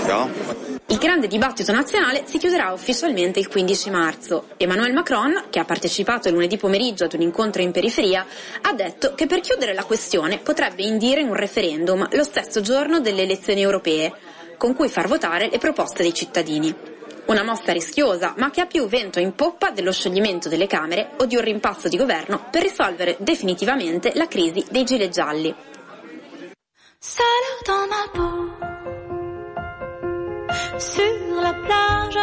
Verra. 0.07 0.80
Il 0.91 0.99
grande 0.99 1.29
dibattito 1.29 1.71
nazionale 1.71 2.25
si 2.27 2.39
chiuderà 2.39 2.73
ufficialmente 2.73 3.39
il 3.39 3.47
15 3.47 3.91
marzo. 3.91 4.49
Emmanuel 4.57 4.93
Macron, 4.93 5.45
che 5.49 5.61
ha 5.61 5.65
partecipato 5.65 6.29
lunedì 6.31 6.57
pomeriggio 6.57 7.05
ad 7.05 7.13
un 7.13 7.21
incontro 7.21 7.63
in 7.63 7.71
periferia, 7.71 8.27
ha 8.61 8.73
detto 8.73 9.15
che 9.15 9.27
per 9.27 9.39
chiudere 9.39 9.73
la 9.73 9.85
questione 9.85 10.39
potrebbe 10.39 10.83
indire 10.83 11.23
un 11.23 11.35
referendum 11.35 12.09
lo 12.11 12.25
stesso 12.25 12.61
giorno 12.61 12.99
delle 12.99 13.23
elezioni 13.23 13.61
europee, 13.61 14.13
con 14.57 14.75
cui 14.75 14.89
far 14.89 15.07
votare 15.07 15.49
le 15.49 15.59
proposte 15.59 16.03
dei 16.03 16.13
cittadini. 16.13 16.75
Una 17.27 17.45
mossa 17.45 17.71
rischiosa, 17.71 18.35
ma 18.39 18.51
che 18.51 18.61
ha 18.61 18.67
più 18.67 18.89
vento 18.89 19.21
in 19.21 19.37
poppa 19.37 19.71
dello 19.71 19.93
scioglimento 19.93 20.49
delle 20.49 20.67
Camere 20.67 21.11
o 21.19 21.27
di 21.27 21.37
un 21.37 21.43
rimpasto 21.43 21.89
di 21.89 21.97
governo 21.97 22.49
per 22.51 22.63
risolvere 22.63 23.15
definitivamente 23.21 24.11
la 24.15 24.27
crisi 24.27 24.67
dei 24.69 24.83
gilet 24.83 25.13
gialli. 25.13 25.55
Seule 26.99 27.63
dans 27.65 27.89
ma 27.89 28.11
peau, 28.13 28.70
sur 30.81 31.43
la 31.43 31.53
plage, 31.53 32.19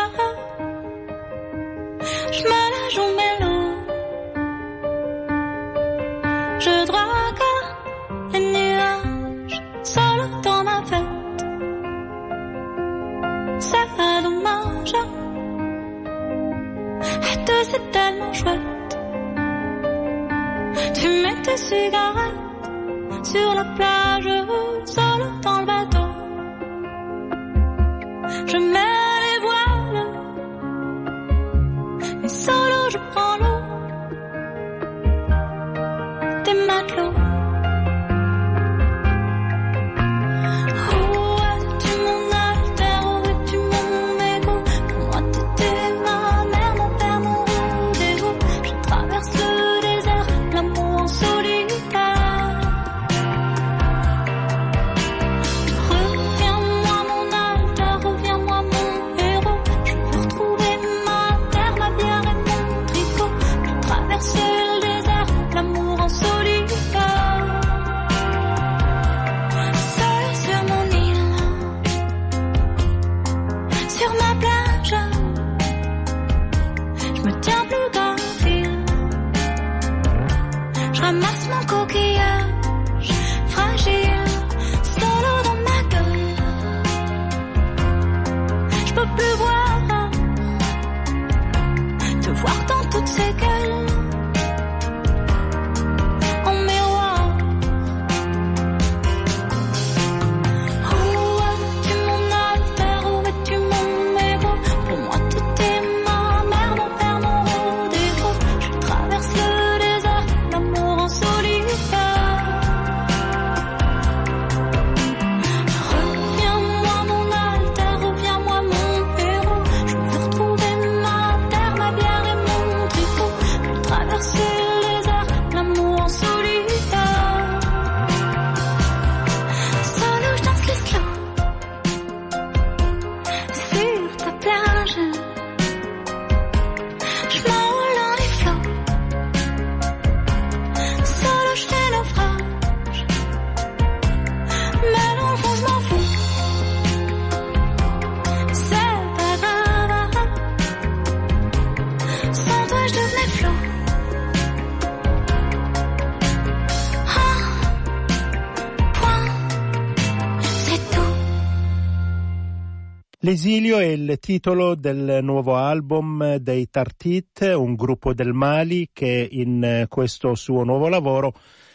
L'esilio 163.28 163.78
è 163.80 163.84
il 163.84 164.20
titolo 164.22 164.74
del 164.74 165.20
nuovo 165.22 165.58
album 165.58 166.38
dei 166.38 166.70
Tartit, 166.70 167.56
un 167.58 167.76
gruppo 167.76 168.14
del 168.14 168.32
Mali 168.32 168.88
che 168.94 169.28
in 169.30 169.84
questo 169.90 170.34
suo 170.34 170.64
nuovo 170.64 170.88
lavoro 170.88 171.34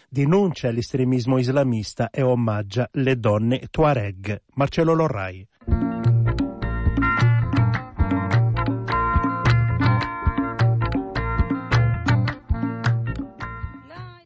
denuncia 0.08 0.70
l'estremismo 0.70 1.36
islamista 1.36 2.08
e 2.08 2.22
omaggia 2.22 2.88
le 2.92 3.18
donne 3.18 3.66
Tuareg. 3.70 4.44
Marcello 4.54 4.94
Lorrai. 4.94 5.46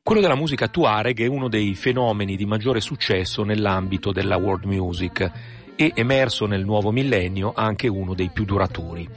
Quello 0.00 0.21
della 0.21 0.37
musica 0.37 0.68
Tuareg 0.68 1.23
è 1.23 1.26
uno 1.26 1.49
dei 1.49 1.75
fenomeni 1.75 2.37
di 2.37 2.47
maggiore 2.47 2.78
successo 2.78 3.42
nell'ambito 3.42 4.12
della 4.12 4.37
world 4.37 4.62
music 4.62 5.56
e 5.76 5.92
emerso 5.95 6.47
nel 6.47 6.64
nuovo 6.64 6.90
millennio 6.90 7.52
anche 7.54 7.87
uno 7.87 8.14
dei 8.14 8.30
più 8.30 8.45
duraturi. 8.45 9.09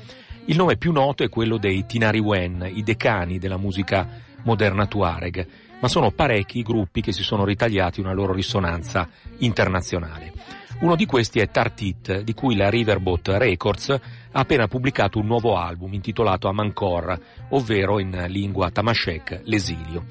Il 0.45 0.57
nome 0.57 0.77
più 0.77 0.91
noto 0.91 1.23
è 1.23 1.29
quello 1.29 1.57
dei 1.57 1.85
Tinari 1.85 2.19
Wen, 2.19 2.69
i 2.71 2.83
decani 2.83 3.39
della 3.39 3.57
musica 3.57 4.07
moderna 4.43 4.85
Tuareg, 4.85 5.47
ma 5.79 5.87
sono 5.87 6.11
parecchi 6.11 6.59
i 6.59 6.63
gruppi 6.63 7.01
che 7.01 7.13
si 7.13 7.23
sono 7.23 7.45
ritagliati 7.45 7.99
una 8.01 8.13
loro 8.13 8.33
risonanza 8.33 9.07
internazionale. 9.37 10.33
Uno 10.81 10.95
di 10.95 11.05
questi 11.05 11.39
è 11.39 11.49
Tartit, 11.49 12.21
di 12.21 12.33
cui 12.33 12.55
la 12.55 12.69
Riverboat 12.69 13.27
Records 13.37 13.89
ha 13.89 13.99
appena 14.31 14.67
pubblicato 14.67 15.19
un 15.19 15.25
nuovo 15.25 15.57
album 15.57 15.93
intitolato 15.93 16.47
Amankor, 16.47 17.19
ovvero 17.49 17.99
in 17.99 18.25
lingua 18.29 18.71
tamashek 18.71 19.41
l'esilio. 19.43 20.05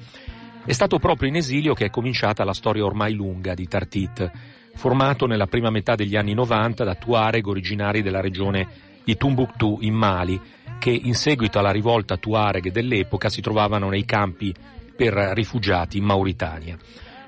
È 0.63 0.71
stato 0.71 0.99
proprio 0.99 1.27
in 1.27 1.37
esilio 1.37 1.73
che 1.73 1.85
è 1.85 1.89
cominciata 1.89 2.43
la 2.43 2.53
storia 2.53 2.85
ormai 2.85 3.13
lunga 3.13 3.55
di 3.55 3.67
Tartit, 3.67 4.31
formato 4.79 5.25
nella 5.25 5.45
prima 5.45 5.69
metà 5.69 5.95
degli 5.95 6.15
anni 6.15 6.33
90 6.33 6.85
da 6.85 6.95
Tuareg 6.95 7.45
originari 7.45 8.01
della 8.01 8.21
regione 8.21 8.65
di 9.03 9.17
Tumbuktu 9.17 9.79
in 9.81 9.93
Mali, 9.93 10.39
che 10.79 10.89
in 10.89 11.15
seguito 11.15 11.59
alla 11.59 11.71
rivolta 11.71 12.15
Tuareg 12.15 12.71
dell'epoca 12.71 13.27
si 13.27 13.41
trovavano 13.41 13.89
nei 13.89 14.05
campi 14.05 14.55
per 14.95 15.13
rifugiati 15.33 15.97
in 15.97 16.05
Mauritania. 16.05 16.77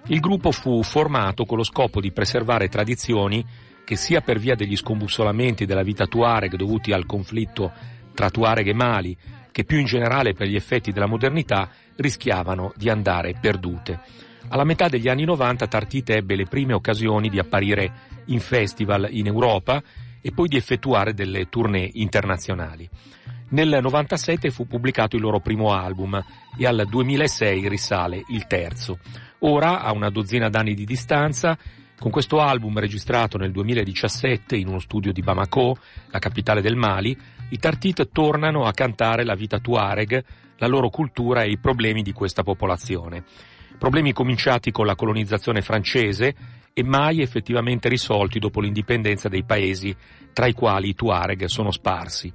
Il 0.06 0.22
gruppo 0.22 0.54
fu 0.54 0.82
formato 0.82 1.44
con 1.44 1.58
lo 1.58 1.66
scopo 1.66 2.00
di 2.00 2.14
preservare 2.14 2.70
tradizioni 2.70 3.46
che 3.84 3.98
sia 3.98 4.22
per 4.22 4.40
via 4.40 4.56
degli 4.56 4.78
scombussolamenti 4.78 5.66
della 5.66 5.84
vita 5.84 6.06
Tuareg 6.06 6.56
dovuti 6.56 6.94
al 6.94 7.06
conflitto 7.06 7.70
tra 8.16 8.30
Tuareg 8.30 8.68
e 8.68 8.74
Mali, 8.74 9.18
che 9.52 9.66
più 9.66 9.78
in 9.78 9.86
generale 9.86 10.34
per 10.34 10.48
gli 10.48 10.56
effetti 10.56 10.94
della 10.94 11.06
modernità 11.06 11.70
rischiavano 11.98 12.72
di 12.78 12.90
andare 12.90 13.36
perdute. 13.42 14.30
Alla 14.52 14.66
metà 14.66 14.90
degli 14.90 15.08
anni 15.08 15.24
90 15.24 15.66
Tartit 15.66 16.10
ebbe 16.10 16.36
le 16.36 16.46
prime 16.46 16.74
occasioni 16.74 17.30
di 17.30 17.40
apparire 17.40 17.94
in 18.26 18.42
festival 18.42 19.08
in 19.10 19.28
Europa 19.28 19.82
e 20.20 20.34
poi 20.34 20.50
di 20.50 20.58
effettuare 20.58 21.14
delle 21.14 21.48
tournée 21.48 21.90
internazionali. 21.94 22.88
Nel 23.52 23.80
97 23.82 24.52
fu 24.52 24.68
pubblicato 24.68 25.16
il 25.16 25.22
loro 25.22 25.40
primo 25.40 25.72
album 25.72 26.22
e 26.58 26.66
al 26.66 26.86
2006 26.86 27.70
risale 27.70 28.26
il 28.28 28.46
terzo. 28.46 29.00
Ora, 29.40 29.84
a 29.84 29.94
una 29.94 30.10
dozzina 30.10 30.50
d'anni 30.50 30.74
di 30.74 30.84
distanza, 30.84 31.58
con 31.98 32.12
questo 32.12 32.42
album 32.42 32.78
registrato 32.78 33.38
nel 33.38 33.52
2017 33.52 34.58
in 34.58 34.68
uno 34.68 34.80
studio 34.80 35.14
di 35.14 35.22
Bamako, 35.22 35.78
la 36.10 36.20
capitale 36.20 36.60
del 36.60 36.76
Mali, 36.76 37.18
i 37.52 37.58
Tartit 37.58 38.10
tornano 38.12 38.66
a 38.66 38.74
cantare 38.74 39.24
la 39.24 39.36
vita 39.36 39.60
tuareg, 39.60 40.24
la 40.58 40.68
loro 40.68 40.90
cultura 40.90 41.44
e 41.44 41.52
i 41.52 41.58
problemi 41.58 42.02
di 42.02 42.12
questa 42.12 42.44
popolazione. 42.44 43.24
Problemi 43.82 44.13
cominciati 44.13 44.70
con 44.70 44.86
la 44.86 44.94
colonizzazione 44.94 45.63
francese 45.63 46.36
e 46.72 46.84
mai 46.84 47.20
effettivamente 47.20 47.89
risolti 47.89 48.38
dopo 48.38 48.62
l'indipendenza 48.62 49.28
dei 49.28 49.44
paesi 49.44 49.96
tra 50.34 50.46
i 50.46 50.54
quali 50.54 50.89
i 50.89 50.94
Tuareg 50.94 51.46
sono 51.46 51.72
sparsi. 51.72 52.32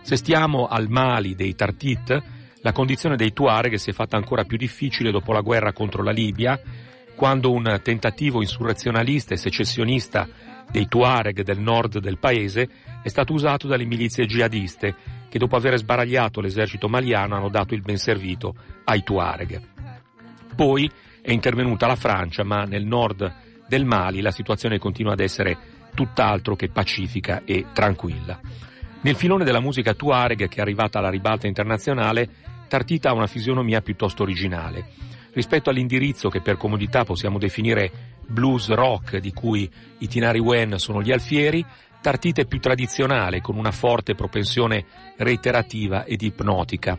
Se 0.00 0.16
stiamo 0.16 0.66
al 0.66 0.88
Mali 0.88 1.34
dei 1.34 1.54
Tartit, 1.54 2.22
la 2.62 2.72
condizione 2.72 3.16
dei 3.16 3.34
Tuareg 3.34 3.74
si 3.74 3.90
è 3.90 3.92
fatta 3.92 4.16
ancora 4.16 4.44
più 4.44 4.56
difficile 4.56 5.10
dopo 5.10 5.34
la 5.34 5.42
guerra 5.42 5.74
contro 5.74 6.02
la 6.02 6.12
Libia, 6.12 6.58
quando 7.14 7.52
un 7.52 7.78
tentativo 7.82 8.40
insurrezionalista 8.40 9.34
e 9.34 9.36
secessionista 9.36 10.26
dei 10.70 10.88
Tuareg 10.88 11.42
del 11.42 11.60
nord 11.60 11.98
del 11.98 12.16
paese 12.16 12.70
è 13.02 13.08
stato 13.08 13.34
usato 13.34 13.66
dalle 13.66 13.84
milizie 13.84 14.24
jihadiste 14.24 14.94
che 15.28 15.38
dopo 15.38 15.56
aver 15.56 15.76
sbaragliato 15.76 16.40
l'esercito 16.40 16.88
maliano 16.88 17.36
hanno 17.36 17.50
dato 17.50 17.74
il 17.74 17.82
ben 17.82 17.98
servito 17.98 18.54
ai 18.84 19.02
Tuareg. 19.02 19.75
Poi 20.56 20.90
è 21.20 21.32
intervenuta 21.32 21.86
la 21.86 21.96
Francia, 21.96 22.42
ma 22.42 22.64
nel 22.64 22.86
nord 22.86 23.30
del 23.68 23.84
Mali 23.84 24.22
la 24.22 24.30
situazione 24.30 24.78
continua 24.78 25.12
ad 25.12 25.20
essere 25.20 25.58
tutt'altro 25.94 26.56
che 26.56 26.70
pacifica 26.70 27.42
e 27.44 27.66
tranquilla. 27.74 28.40
Nel 29.02 29.16
filone 29.16 29.44
della 29.44 29.60
musica 29.60 29.92
Tuareg, 29.92 30.48
che 30.48 30.56
è 30.56 30.60
arrivata 30.62 30.98
alla 30.98 31.10
ribalta 31.10 31.46
internazionale, 31.46 32.28
Tartita 32.68 33.10
ha 33.10 33.14
una 33.14 33.26
fisionomia 33.26 33.82
piuttosto 33.82 34.22
originale. 34.22 34.86
Rispetto 35.32 35.68
all'indirizzo 35.68 36.30
che 36.30 36.40
per 36.40 36.56
comodità 36.56 37.04
possiamo 37.04 37.38
definire 37.38 38.14
blues 38.26 38.70
rock, 38.70 39.18
di 39.18 39.32
cui 39.34 39.70
i 39.98 40.08
Tinari 40.08 40.38
Wen 40.38 40.78
sono 40.78 41.02
gli 41.02 41.12
alfieri, 41.12 41.64
Tartita 42.00 42.40
è 42.40 42.46
più 42.46 42.60
tradizionale, 42.60 43.42
con 43.42 43.58
una 43.58 43.72
forte 43.72 44.14
propensione 44.14 44.86
reiterativa 45.18 46.04
ed 46.04 46.22
ipnotica 46.22 46.98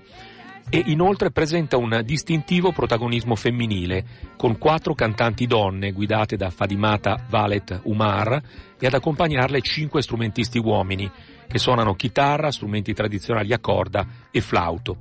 e 0.69 0.83
inoltre 0.87 1.31
presenta 1.31 1.77
un 1.77 2.01
distintivo 2.03 2.73
protagonismo 2.73 3.35
femminile, 3.35 4.05
con 4.35 4.57
quattro 4.57 4.93
cantanti 4.93 5.47
donne 5.47 5.93
guidate 5.93 6.35
da 6.35 6.49
Fadimata 6.49 7.23
Valet 7.29 7.81
Umar 7.83 8.41
e 8.77 8.85
ad 8.85 8.93
accompagnarle 8.93 9.61
cinque 9.61 10.01
strumentisti 10.01 10.59
uomini, 10.59 11.09
che 11.47 11.57
suonano 11.57 11.95
chitarra, 11.95 12.51
strumenti 12.51 12.93
tradizionali 12.93 13.53
a 13.53 13.59
corda 13.59 14.05
e 14.29 14.41
flauto. 14.41 14.97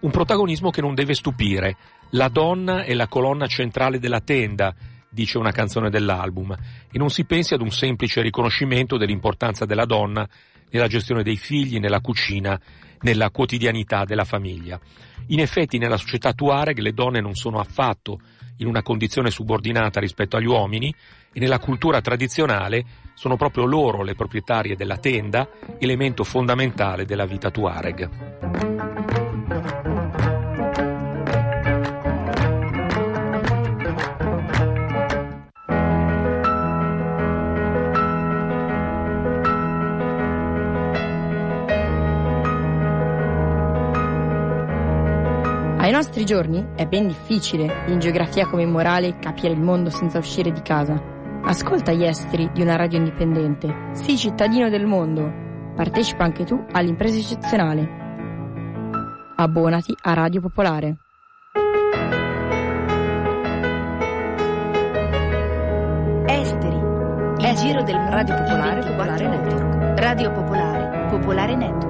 Un 0.00 0.10
protagonismo 0.10 0.70
che 0.70 0.82
non 0.82 0.94
deve 0.94 1.14
stupire. 1.14 1.76
La 2.10 2.28
donna 2.28 2.84
è 2.84 2.92
la 2.92 3.08
colonna 3.08 3.46
centrale 3.46 3.98
della 3.98 4.20
tenda, 4.20 4.74
dice 5.08 5.38
una 5.38 5.52
canzone 5.52 5.88
dell'album, 5.88 6.54
e 6.90 6.98
non 6.98 7.08
si 7.08 7.24
pensi 7.24 7.54
ad 7.54 7.62
un 7.62 7.70
semplice 7.70 8.20
riconoscimento 8.20 8.98
dell'importanza 8.98 9.64
della 9.64 9.86
donna 9.86 10.28
nella 10.70 10.86
gestione 10.86 11.22
dei 11.22 11.36
figli, 11.36 11.78
nella 11.78 12.00
cucina, 12.00 12.60
nella 13.02 13.30
quotidianità 13.30 14.04
della 14.04 14.24
famiglia. 14.24 14.78
In 15.28 15.40
effetti 15.40 15.78
nella 15.78 15.96
società 15.96 16.32
tuareg 16.32 16.78
le 16.78 16.92
donne 16.92 17.20
non 17.20 17.34
sono 17.34 17.58
affatto 17.58 18.20
in 18.58 18.66
una 18.66 18.82
condizione 18.82 19.30
subordinata 19.30 20.00
rispetto 20.00 20.36
agli 20.36 20.46
uomini 20.46 20.94
e 21.32 21.40
nella 21.40 21.58
cultura 21.58 22.00
tradizionale 22.00 22.84
sono 23.14 23.36
proprio 23.36 23.64
loro 23.64 24.02
le 24.02 24.14
proprietarie 24.14 24.76
della 24.76 24.98
tenda, 24.98 25.48
elemento 25.78 26.24
fondamentale 26.24 27.04
della 27.04 27.26
vita 27.26 27.50
tuareg. 27.50 29.87
Ai 45.88 45.94
nostri 45.94 46.26
giorni 46.26 46.72
è 46.76 46.84
ben 46.86 47.06
difficile, 47.06 47.84
in 47.86 47.98
geografia 47.98 48.46
come 48.46 48.60
in 48.60 48.70
morale, 48.70 49.18
capire 49.18 49.54
il 49.54 49.60
mondo 49.62 49.88
senza 49.88 50.18
uscire 50.18 50.52
di 50.52 50.60
casa. 50.60 51.02
Ascolta 51.42 51.92
gli 51.92 52.04
esteri 52.04 52.50
di 52.52 52.60
una 52.60 52.76
radio 52.76 52.98
indipendente. 52.98 53.74
Sii 53.92 54.18
cittadino 54.18 54.68
del 54.68 54.84
mondo. 54.84 55.32
Partecipa 55.74 56.24
anche 56.24 56.44
tu 56.44 56.62
all'impresa 56.72 57.16
eccezionale. 57.16 57.88
Abbonati 59.36 59.96
a 60.02 60.12
Radio 60.12 60.42
Popolare. 60.42 60.96
Esteri. 66.26 66.76
Il 67.38 67.54
giro 67.56 67.82
del 67.82 67.96
Radio 67.96 68.34
Popolare, 68.34 68.80
Popolare 68.84 69.26
Network. 69.26 70.00
Radio 70.00 70.32
Popolare, 70.32 71.08
Popolare 71.08 71.56
Network. 71.56 71.87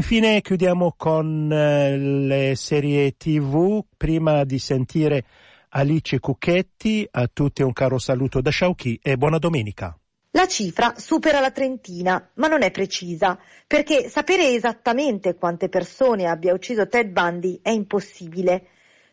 Infine 0.00 0.40
chiudiamo 0.40 0.94
con 0.96 1.52
eh, 1.52 1.98
le 1.98 2.54
serie 2.56 3.18
TV. 3.18 3.84
Prima 3.98 4.44
di 4.44 4.58
sentire 4.58 5.26
Alice 5.68 6.18
Cucchetti, 6.18 7.06
a 7.10 7.28
tutti 7.30 7.60
un 7.60 7.74
caro 7.74 7.98
saluto 7.98 8.40
da 8.40 8.48
Sciauchi 8.48 8.98
e 9.02 9.18
buona 9.18 9.36
domenica. 9.36 9.94
La 10.30 10.46
cifra 10.46 10.94
supera 10.96 11.40
la 11.40 11.50
trentina, 11.50 12.30
ma 12.36 12.48
non 12.48 12.62
è 12.62 12.70
precisa, 12.70 13.38
perché 13.66 14.08
sapere 14.08 14.48
esattamente 14.54 15.34
quante 15.34 15.68
persone 15.68 16.24
abbia 16.24 16.54
ucciso 16.54 16.88
Ted 16.88 17.10
Bundy 17.10 17.60
è 17.62 17.68
impossibile. 17.68 18.68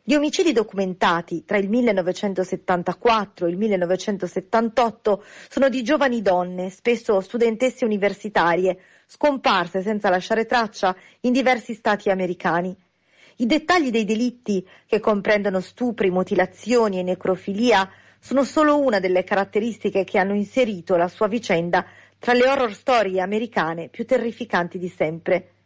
Gli 0.09 0.15
omicidi 0.15 0.53
documentati 0.53 1.43
tra 1.43 1.57
il 1.57 1.67
1974 1.67 3.45
e 3.45 3.49
il 3.49 3.57
1978 3.57 5.21
sono 5.49 5.67
di 5.67 5.83
giovani 5.83 6.21
donne, 6.21 6.69
spesso 6.69 7.19
studentesse 7.19 7.83
universitarie, 7.83 8.77
scomparse 9.05 9.81
senza 9.81 10.09
lasciare 10.09 10.45
traccia 10.45 10.95
in 11.23 11.33
diversi 11.33 11.73
stati 11.73 12.09
americani. 12.09 12.73
I 13.39 13.45
dettagli 13.45 13.91
dei 13.91 14.05
delitti, 14.05 14.65
che 14.85 15.01
comprendono 15.01 15.59
stupri, 15.59 16.09
mutilazioni 16.09 16.99
e 16.99 17.03
necrofilia, 17.03 17.91
sono 18.17 18.45
solo 18.45 18.79
una 18.79 19.01
delle 19.01 19.25
caratteristiche 19.25 20.05
che 20.05 20.19
hanno 20.19 20.35
inserito 20.35 20.95
la 20.95 21.09
sua 21.09 21.27
vicenda 21.27 21.85
tra 22.17 22.31
le 22.31 22.47
horror 22.47 22.73
storie 22.73 23.19
americane 23.19 23.89
più 23.89 24.05
terrificanti 24.05 24.77
di 24.77 24.87
sempre. 24.87 25.56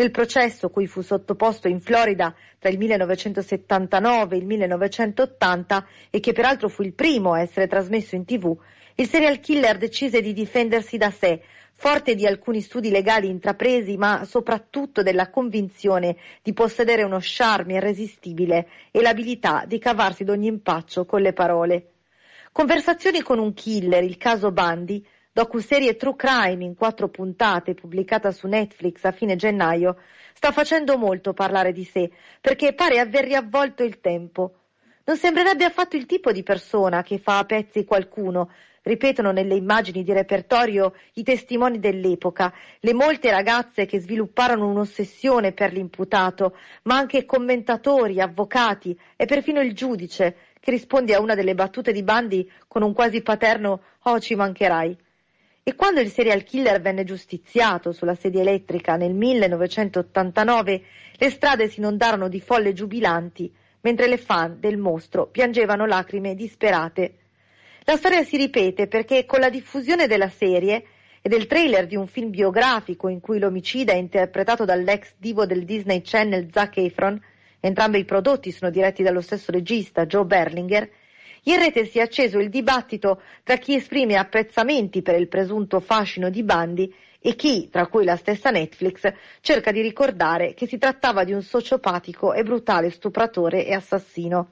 Nel 0.00 0.12
processo 0.12 0.70
cui 0.70 0.86
fu 0.86 1.02
sottoposto 1.02 1.68
in 1.68 1.78
Florida 1.78 2.34
tra 2.58 2.70
il 2.70 2.78
1979 2.78 4.34
e 4.34 4.38
il 4.38 4.46
1980 4.46 5.86
e 6.08 6.20
che 6.20 6.32
peraltro 6.32 6.70
fu 6.70 6.80
il 6.80 6.94
primo 6.94 7.34
a 7.34 7.40
essere 7.42 7.66
trasmesso 7.66 8.14
in 8.14 8.24
tv, 8.24 8.56
il 8.94 9.06
serial 9.06 9.40
killer 9.40 9.76
decise 9.76 10.22
di 10.22 10.32
difendersi 10.32 10.96
da 10.96 11.10
sé, 11.10 11.42
forte 11.74 12.14
di 12.14 12.26
alcuni 12.26 12.62
studi 12.62 12.88
legali 12.88 13.28
intrapresi, 13.28 13.98
ma 13.98 14.24
soprattutto 14.24 15.02
della 15.02 15.28
convinzione 15.28 16.16
di 16.42 16.54
possedere 16.54 17.02
uno 17.02 17.18
charme 17.20 17.74
irresistibile 17.74 18.68
e 18.90 19.02
l'abilità 19.02 19.64
di 19.66 19.78
cavarsi 19.78 20.24
d'ogni 20.24 20.48
impaccio 20.48 21.04
con 21.04 21.20
le 21.20 21.34
parole. 21.34 21.90
Conversazioni 22.52 23.20
con 23.20 23.38
un 23.38 23.52
killer, 23.52 24.02
il 24.02 24.16
caso 24.16 24.50
Bundy, 24.50 25.04
docuserie 25.32 25.96
True 25.96 26.16
Crime 26.16 26.64
in 26.64 26.74
quattro 26.74 27.08
puntate 27.08 27.74
pubblicata 27.74 28.32
su 28.32 28.48
Netflix 28.48 29.04
a 29.04 29.12
fine 29.12 29.36
gennaio, 29.36 29.96
sta 30.34 30.50
facendo 30.50 30.98
molto 30.98 31.32
parlare 31.32 31.72
di 31.72 31.84
sé, 31.84 32.10
perché 32.40 32.72
pare 32.72 32.98
aver 32.98 33.24
riavvolto 33.24 33.84
il 33.84 34.00
tempo. 34.00 34.54
Non 35.04 35.16
sembrerebbe 35.16 35.64
affatto 35.64 35.96
il 35.96 36.06
tipo 36.06 36.32
di 36.32 36.42
persona 36.42 37.02
che 37.02 37.18
fa 37.18 37.38
a 37.38 37.44
pezzi 37.44 37.84
qualcuno, 37.84 38.50
ripetono 38.82 39.30
nelle 39.30 39.54
immagini 39.54 40.02
di 40.02 40.12
repertorio 40.12 40.94
i 41.14 41.22
testimoni 41.22 41.78
dell'epoca, 41.78 42.52
le 42.80 42.94
molte 42.94 43.30
ragazze 43.30 43.86
che 43.86 44.00
svilupparono 44.00 44.68
un'ossessione 44.68 45.52
per 45.52 45.72
l'imputato, 45.72 46.56
ma 46.84 46.96
anche 46.96 47.24
commentatori, 47.24 48.20
avvocati 48.20 48.98
e 49.16 49.26
perfino 49.26 49.60
il 49.60 49.74
giudice, 49.74 50.36
che 50.58 50.70
risponde 50.70 51.14
a 51.14 51.20
una 51.20 51.34
delle 51.34 51.54
battute 51.54 51.92
di 51.92 52.02
Bandi 52.02 52.50
con 52.66 52.82
un 52.82 52.92
quasi 52.92 53.22
paterno 53.22 53.82
Oh 54.04 54.18
ci 54.18 54.34
mancherai. 54.34 54.96
E 55.62 55.74
quando 55.74 56.00
il 56.00 56.10
serial 56.10 56.42
killer 56.42 56.80
venne 56.80 57.04
giustiziato 57.04 57.92
sulla 57.92 58.14
sedia 58.14 58.40
elettrica 58.40 58.96
nel 58.96 59.12
1989, 59.12 60.82
le 61.16 61.30
strade 61.30 61.68
si 61.68 61.80
inondarono 61.80 62.28
di 62.28 62.40
folle 62.40 62.72
giubilanti, 62.72 63.52
mentre 63.82 64.08
le 64.08 64.16
fan 64.16 64.58
del 64.58 64.78
mostro 64.78 65.26
piangevano 65.26 65.86
lacrime 65.86 66.34
disperate. 66.34 67.14
La 67.84 67.96
storia 67.96 68.24
si 68.24 68.36
ripete 68.36 68.86
perché 68.86 69.26
con 69.26 69.40
la 69.40 69.50
diffusione 69.50 70.06
della 70.06 70.28
serie 70.28 70.84
e 71.20 71.28
del 71.28 71.46
trailer 71.46 71.86
di 71.86 71.96
un 71.96 72.06
film 72.06 72.30
biografico 72.30 73.08
in 73.08 73.20
cui 73.20 73.38
l'omicida 73.38 73.92
è 73.92 73.96
interpretato 73.96 74.64
dall'ex 74.64 75.14
divo 75.18 75.44
del 75.44 75.64
Disney 75.64 76.00
Channel 76.02 76.48
Zac 76.50 76.78
Efron, 76.78 77.20
entrambi 77.60 77.98
i 77.98 78.04
prodotti 78.04 78.50
sono 78.50 78.70
diretti 78.70 79.02
dallo 79.02 79.20
stesso 79.20 79.52
regista 79.52 80.06
Joe 80.06 80.24
Berlinger, 80.24 80.88
in 81.44 81.58
rete 81.58 81.86
si 81.86 81.98
è 81.98 82.02
acceso 82.02 82.38
il 82.38 82.50
dibattito 82.50 83.22
tra 83.42 83.56
chi 83.56 83.74
esprime 83.74 84.16
apprezzamenti 84.16 85.02
per 85.02 85.18
il 85.18 85.28
presunto 85.28 85.80
fascino 85.80 86.28
di 86.30 86.42
Bandi 86.42 86.92
e 87.18 87.34
chi, 87.34 87.68
tra 87.70 87.86
cui 87.86 88.04
la 88.04 88.16
stessa 88.16 88.50
Netflix, 88.50 89.12
cerca 89.40 89.72
di 89.72 89.80
ricordare 89.80 90.54
che 90.54 90.66
si 90.66 90.78
trattava 90.78 91.24
di 91.24 91.32
un 91.32 91.42
sociopatico 91.42 92.32
e 92.32 92.42
brutale 92.42 92.90
stupratore 92.90 93.66
e 93.66 93.74
assassino. 93.74 94.48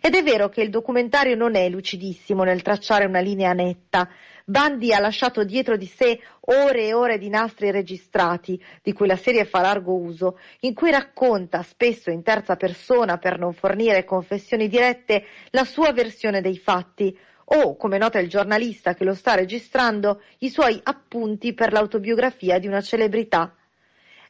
Ed 0.00 0.14
è 0.14 0.22
vero 0.22 0.48
che 0.48 0.62
il 0.62 0.70
documentario 0.70 1.36
non 1.36 1.54
è 1.54 1.68
lucidissimo 1.68 2.44
nel 2.44 2.62
tracciare 2.62 3.06
una 3.06 3.20
linea 3.20 3.52
netta. 3.52 4.08
Bandi 4.44 4.94
ha 4.94 4.98
lasciato 4.98 5.44
dietro 5.44 5.76
di 5.76 5.86
sé 5.86 6.20
ore 6.40 6.86
e 6.86 6.94
ore 6.94 7.18
di 7.18 7.28
nastri 7.28 7.70
registrati, 7.70 8.62
di 8.82 8.92
cui 8.92 9.06
la 9.06 9.16
serie 9.16 9.44
fa 9.44 9.60
largo 9.60 9.94
uso, 9.94 10.38
in 10.60 10.72
cui 10.72 10.90
racconta, 10.90 11.62
spesso 11.62 12.10
in 12.10 12.22
terza 12.22 12.56
persona 12.56 13.18
per 13.18 13.38
non 13.38 13.52
fornire 13.52 14.04
confessioni 14.04 14.68
dirette, 14.68 15.24
la 15.50 15.64
sua 15.64 15.92
versione 15.92 16.40
dei 16.40 16.56
fatti, 16.56 17.16
o, 17.50 17.76
come 17.76 17.98
nota 17.98 18.18
il 18.18 18.28
giornalista 18.28 18.94
che 18.94 19.04
lo 19.04 19.14
sta 19.14 19.34
registrando, 19.34 20.22
i 20.38 20.48
suoi 20.48 20.80
appunti 20.82 21.52
per 21.52 21.72
l'autobiografia 21.72 22.58
di 22.58 22.66
una 22.66 22.80
celebrità. 22.80 23.54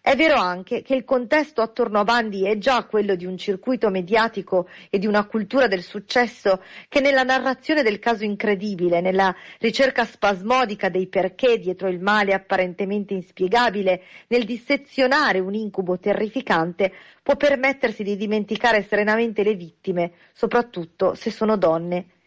È 0.01 0.15
vero 0.15 0.37
anche 0.37 0.83
che 0.83 0.95
il 0.95 1.05
contesto 1.05 1.61
attorno 1.61 1.99
a 1.99 2.05
Bandi 2.05 2.47
è 2.47 2.57
già 2.57 2.85
quello 2.85 3.17
di 3.17 3.27
un 3.27 3.37
circuito 3.37 3.91
mediatico 3.91 4.69
e 4.91 4.99
di 4.99 5.07
una 5.07 5.27
cultura 5.27 5.67
del 5.67 5.83
successo 5.83 6.63
che 6.89 7.01
nella 7.01 7.25
narrazione 7.25 7.83
del 7.83 7.99
caso 7.99 8.25
incredibile, 8.25 9.01
nella 9.01 9.35
ricerca 9.59 10.05
spasmodica 10.05 10.89
dei 10.89 11.09
perché 11.09 11.59
dietro 11.59 11.89
il 11.89 12.01
male 12.01 12.33
apparentemente 12.33 13.13
inspiegabile, 13.13 14.03
nel 14.29 14.45
dissezionare 14.45 15.41
un 15.41 15.55
incubo 15.55 15.99
terrificante, 15.99 16.93
può 17.23 17.37
permettersi 17.37 18.03
di 18.03 18.17
dimenticare 18.17 18.85
serenamente 18.85 19.43
le 19.43 19.55
vittime, 19.55 20.13
soprattutto 20.33 21.15
se 21.15 21.31
sono 21.31 21.57
donne. 21.57 22.18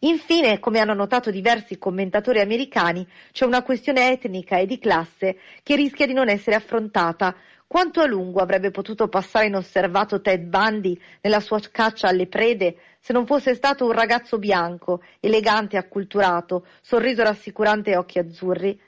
Infine, 0.00 0.58
come 0.58 0.78
hanno 0.78 0.92
notato 0.92 1.30
diversi 1.30 1.78
commentatori 1.78 2.40
americani, 2.40 3.06
c'è 3.32 3.46
una 3.46 3.62
questione 3.62 4.10
etnica 4.10 4.58
e 4.58 4.66
di 4.66 4.78
classe 4.78 5.38
che 5.62 5.74
rischia 5.74 6.06
di 6.06 6.12
non 6.12 6.28
essere 6.28 6.56
affrontata. 6.56 7.34
Quanto 7.66 8.00
a 8.00 8.06
lungo 8.06 8.40
avrebbe 8.40 8.70
potuto 8.70 9.08
passare 9.08 9.46
inosservato 9.46 10.20
Ted 10.20 10.44
Bundy 10.44 10.98
nella 11.22 11.40
sua 11.40 11.60
caccia 11.72 12.08
alle 12.08 12.26
prede 12.26 12.76
se 13.00 13.12
non 13.12 13.26
fosse 13.26 13.54
stato 13.54 13.84
un 13.84 13.92
ragazzo 13.92 14.38
bianco, 14.38 15.02
elegante 15.18 15.76
e 15.76 15.78
acculturato, 15.78 16.66
sorriso 16.82 17.22
rassicurante 17.22 17.92
e 17.92 17.96
occhi 17.96 18.18
azzurri? 18.18 18.78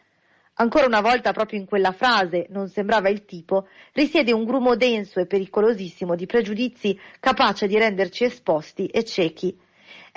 Ancora 0.60 0.86
una 0.86 1.00
volta, 1.00 1.32
proprio 1.32 1.58
in 1.58 1.66
quella 1.66 1.92
frase, 1.92 2.46
non 2.50 2.68
sembrava 2.68 3.08
il 3.08 3.24
tipo, 3.24 3.68
risiede 3.92 4.32
un 4.32 4.44
grumo 4.44 4.74
denso 4.74 5.20
e 5.20 5.26
pericolosissimo 5.26 6.16
di 6.16 6.26
pregiudizi 6.26 6.98
capace 7.20 7.66
di 7.68 7.78
renderci 7.78 8.24
esposti 8.24 8.86
e 8.86 9.04
ciechi. 9.04 9.56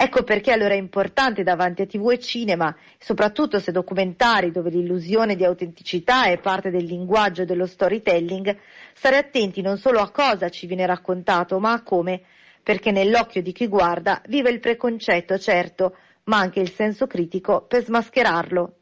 Ecco 0.03 0.23
perché 0.23 0.51
allora 0.51 0.73
è 0.73 0.77
importante 0.77 1.43
davanti 1.43 1.83
a 1.83 1.85
tv 1.85 2.09
e 2.09 2.17
cinema, 2.17 2.75
soprattutto 2.97 3.59
se 3.59 3.71
documentari 3.71 4.49
dove 4.49 4.71
l'illusione 4.71 5.35
di 5.35 5.45
autenticità 5.45 6.25
è 6.25 6.39
parte 6.39 6.71
del 6.71 6.85
linguaggio 6.85 7.43
e 7.43 7.45
dello 7.45 7.67
storytelling, 7.67 8.57
stare 8.95 9.17
attenti 9.17 9.61
non 9.61 9.77
solo 9.77 9.99
a 9.99 10.09
cosa 10.09 10.49
ci 10.49 10.65
viene 10.65 10.87
raccontato, 10.87 11.59
ma 11.59 11.73
a 11.73 11.83
come, 11.83 12.21
perché 12.63 12.89
nell'occhio 12.89 13.43
di 13.43 13.51
chi 13.51 13.67
guarda 13.67 14.23
vive 14.25 14.49
il 14.49 14.59
preconcetto, 14.59 15.37
certo, 15.37 15.95
ma 16.23 16.39
anche 16.39 16.61
il 16.61 16.71
senso 16.71 17.05
critico 17.05 17.67
per 17.67 17.83
smascherarlo. 17.83 18.75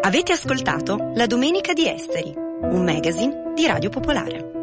Avete 0.00 0.32
ascoltato 0.32 1.12
La 1.14 1.26
Domenica 1.26 1.72
di 1.72 1.88
Esteri, 1.88 2.34
un 2.34 2.82
magazine 2.82 3.52
di 3.54 3.64
Radio 3.64 3.90
Popolare. 3.90 4.55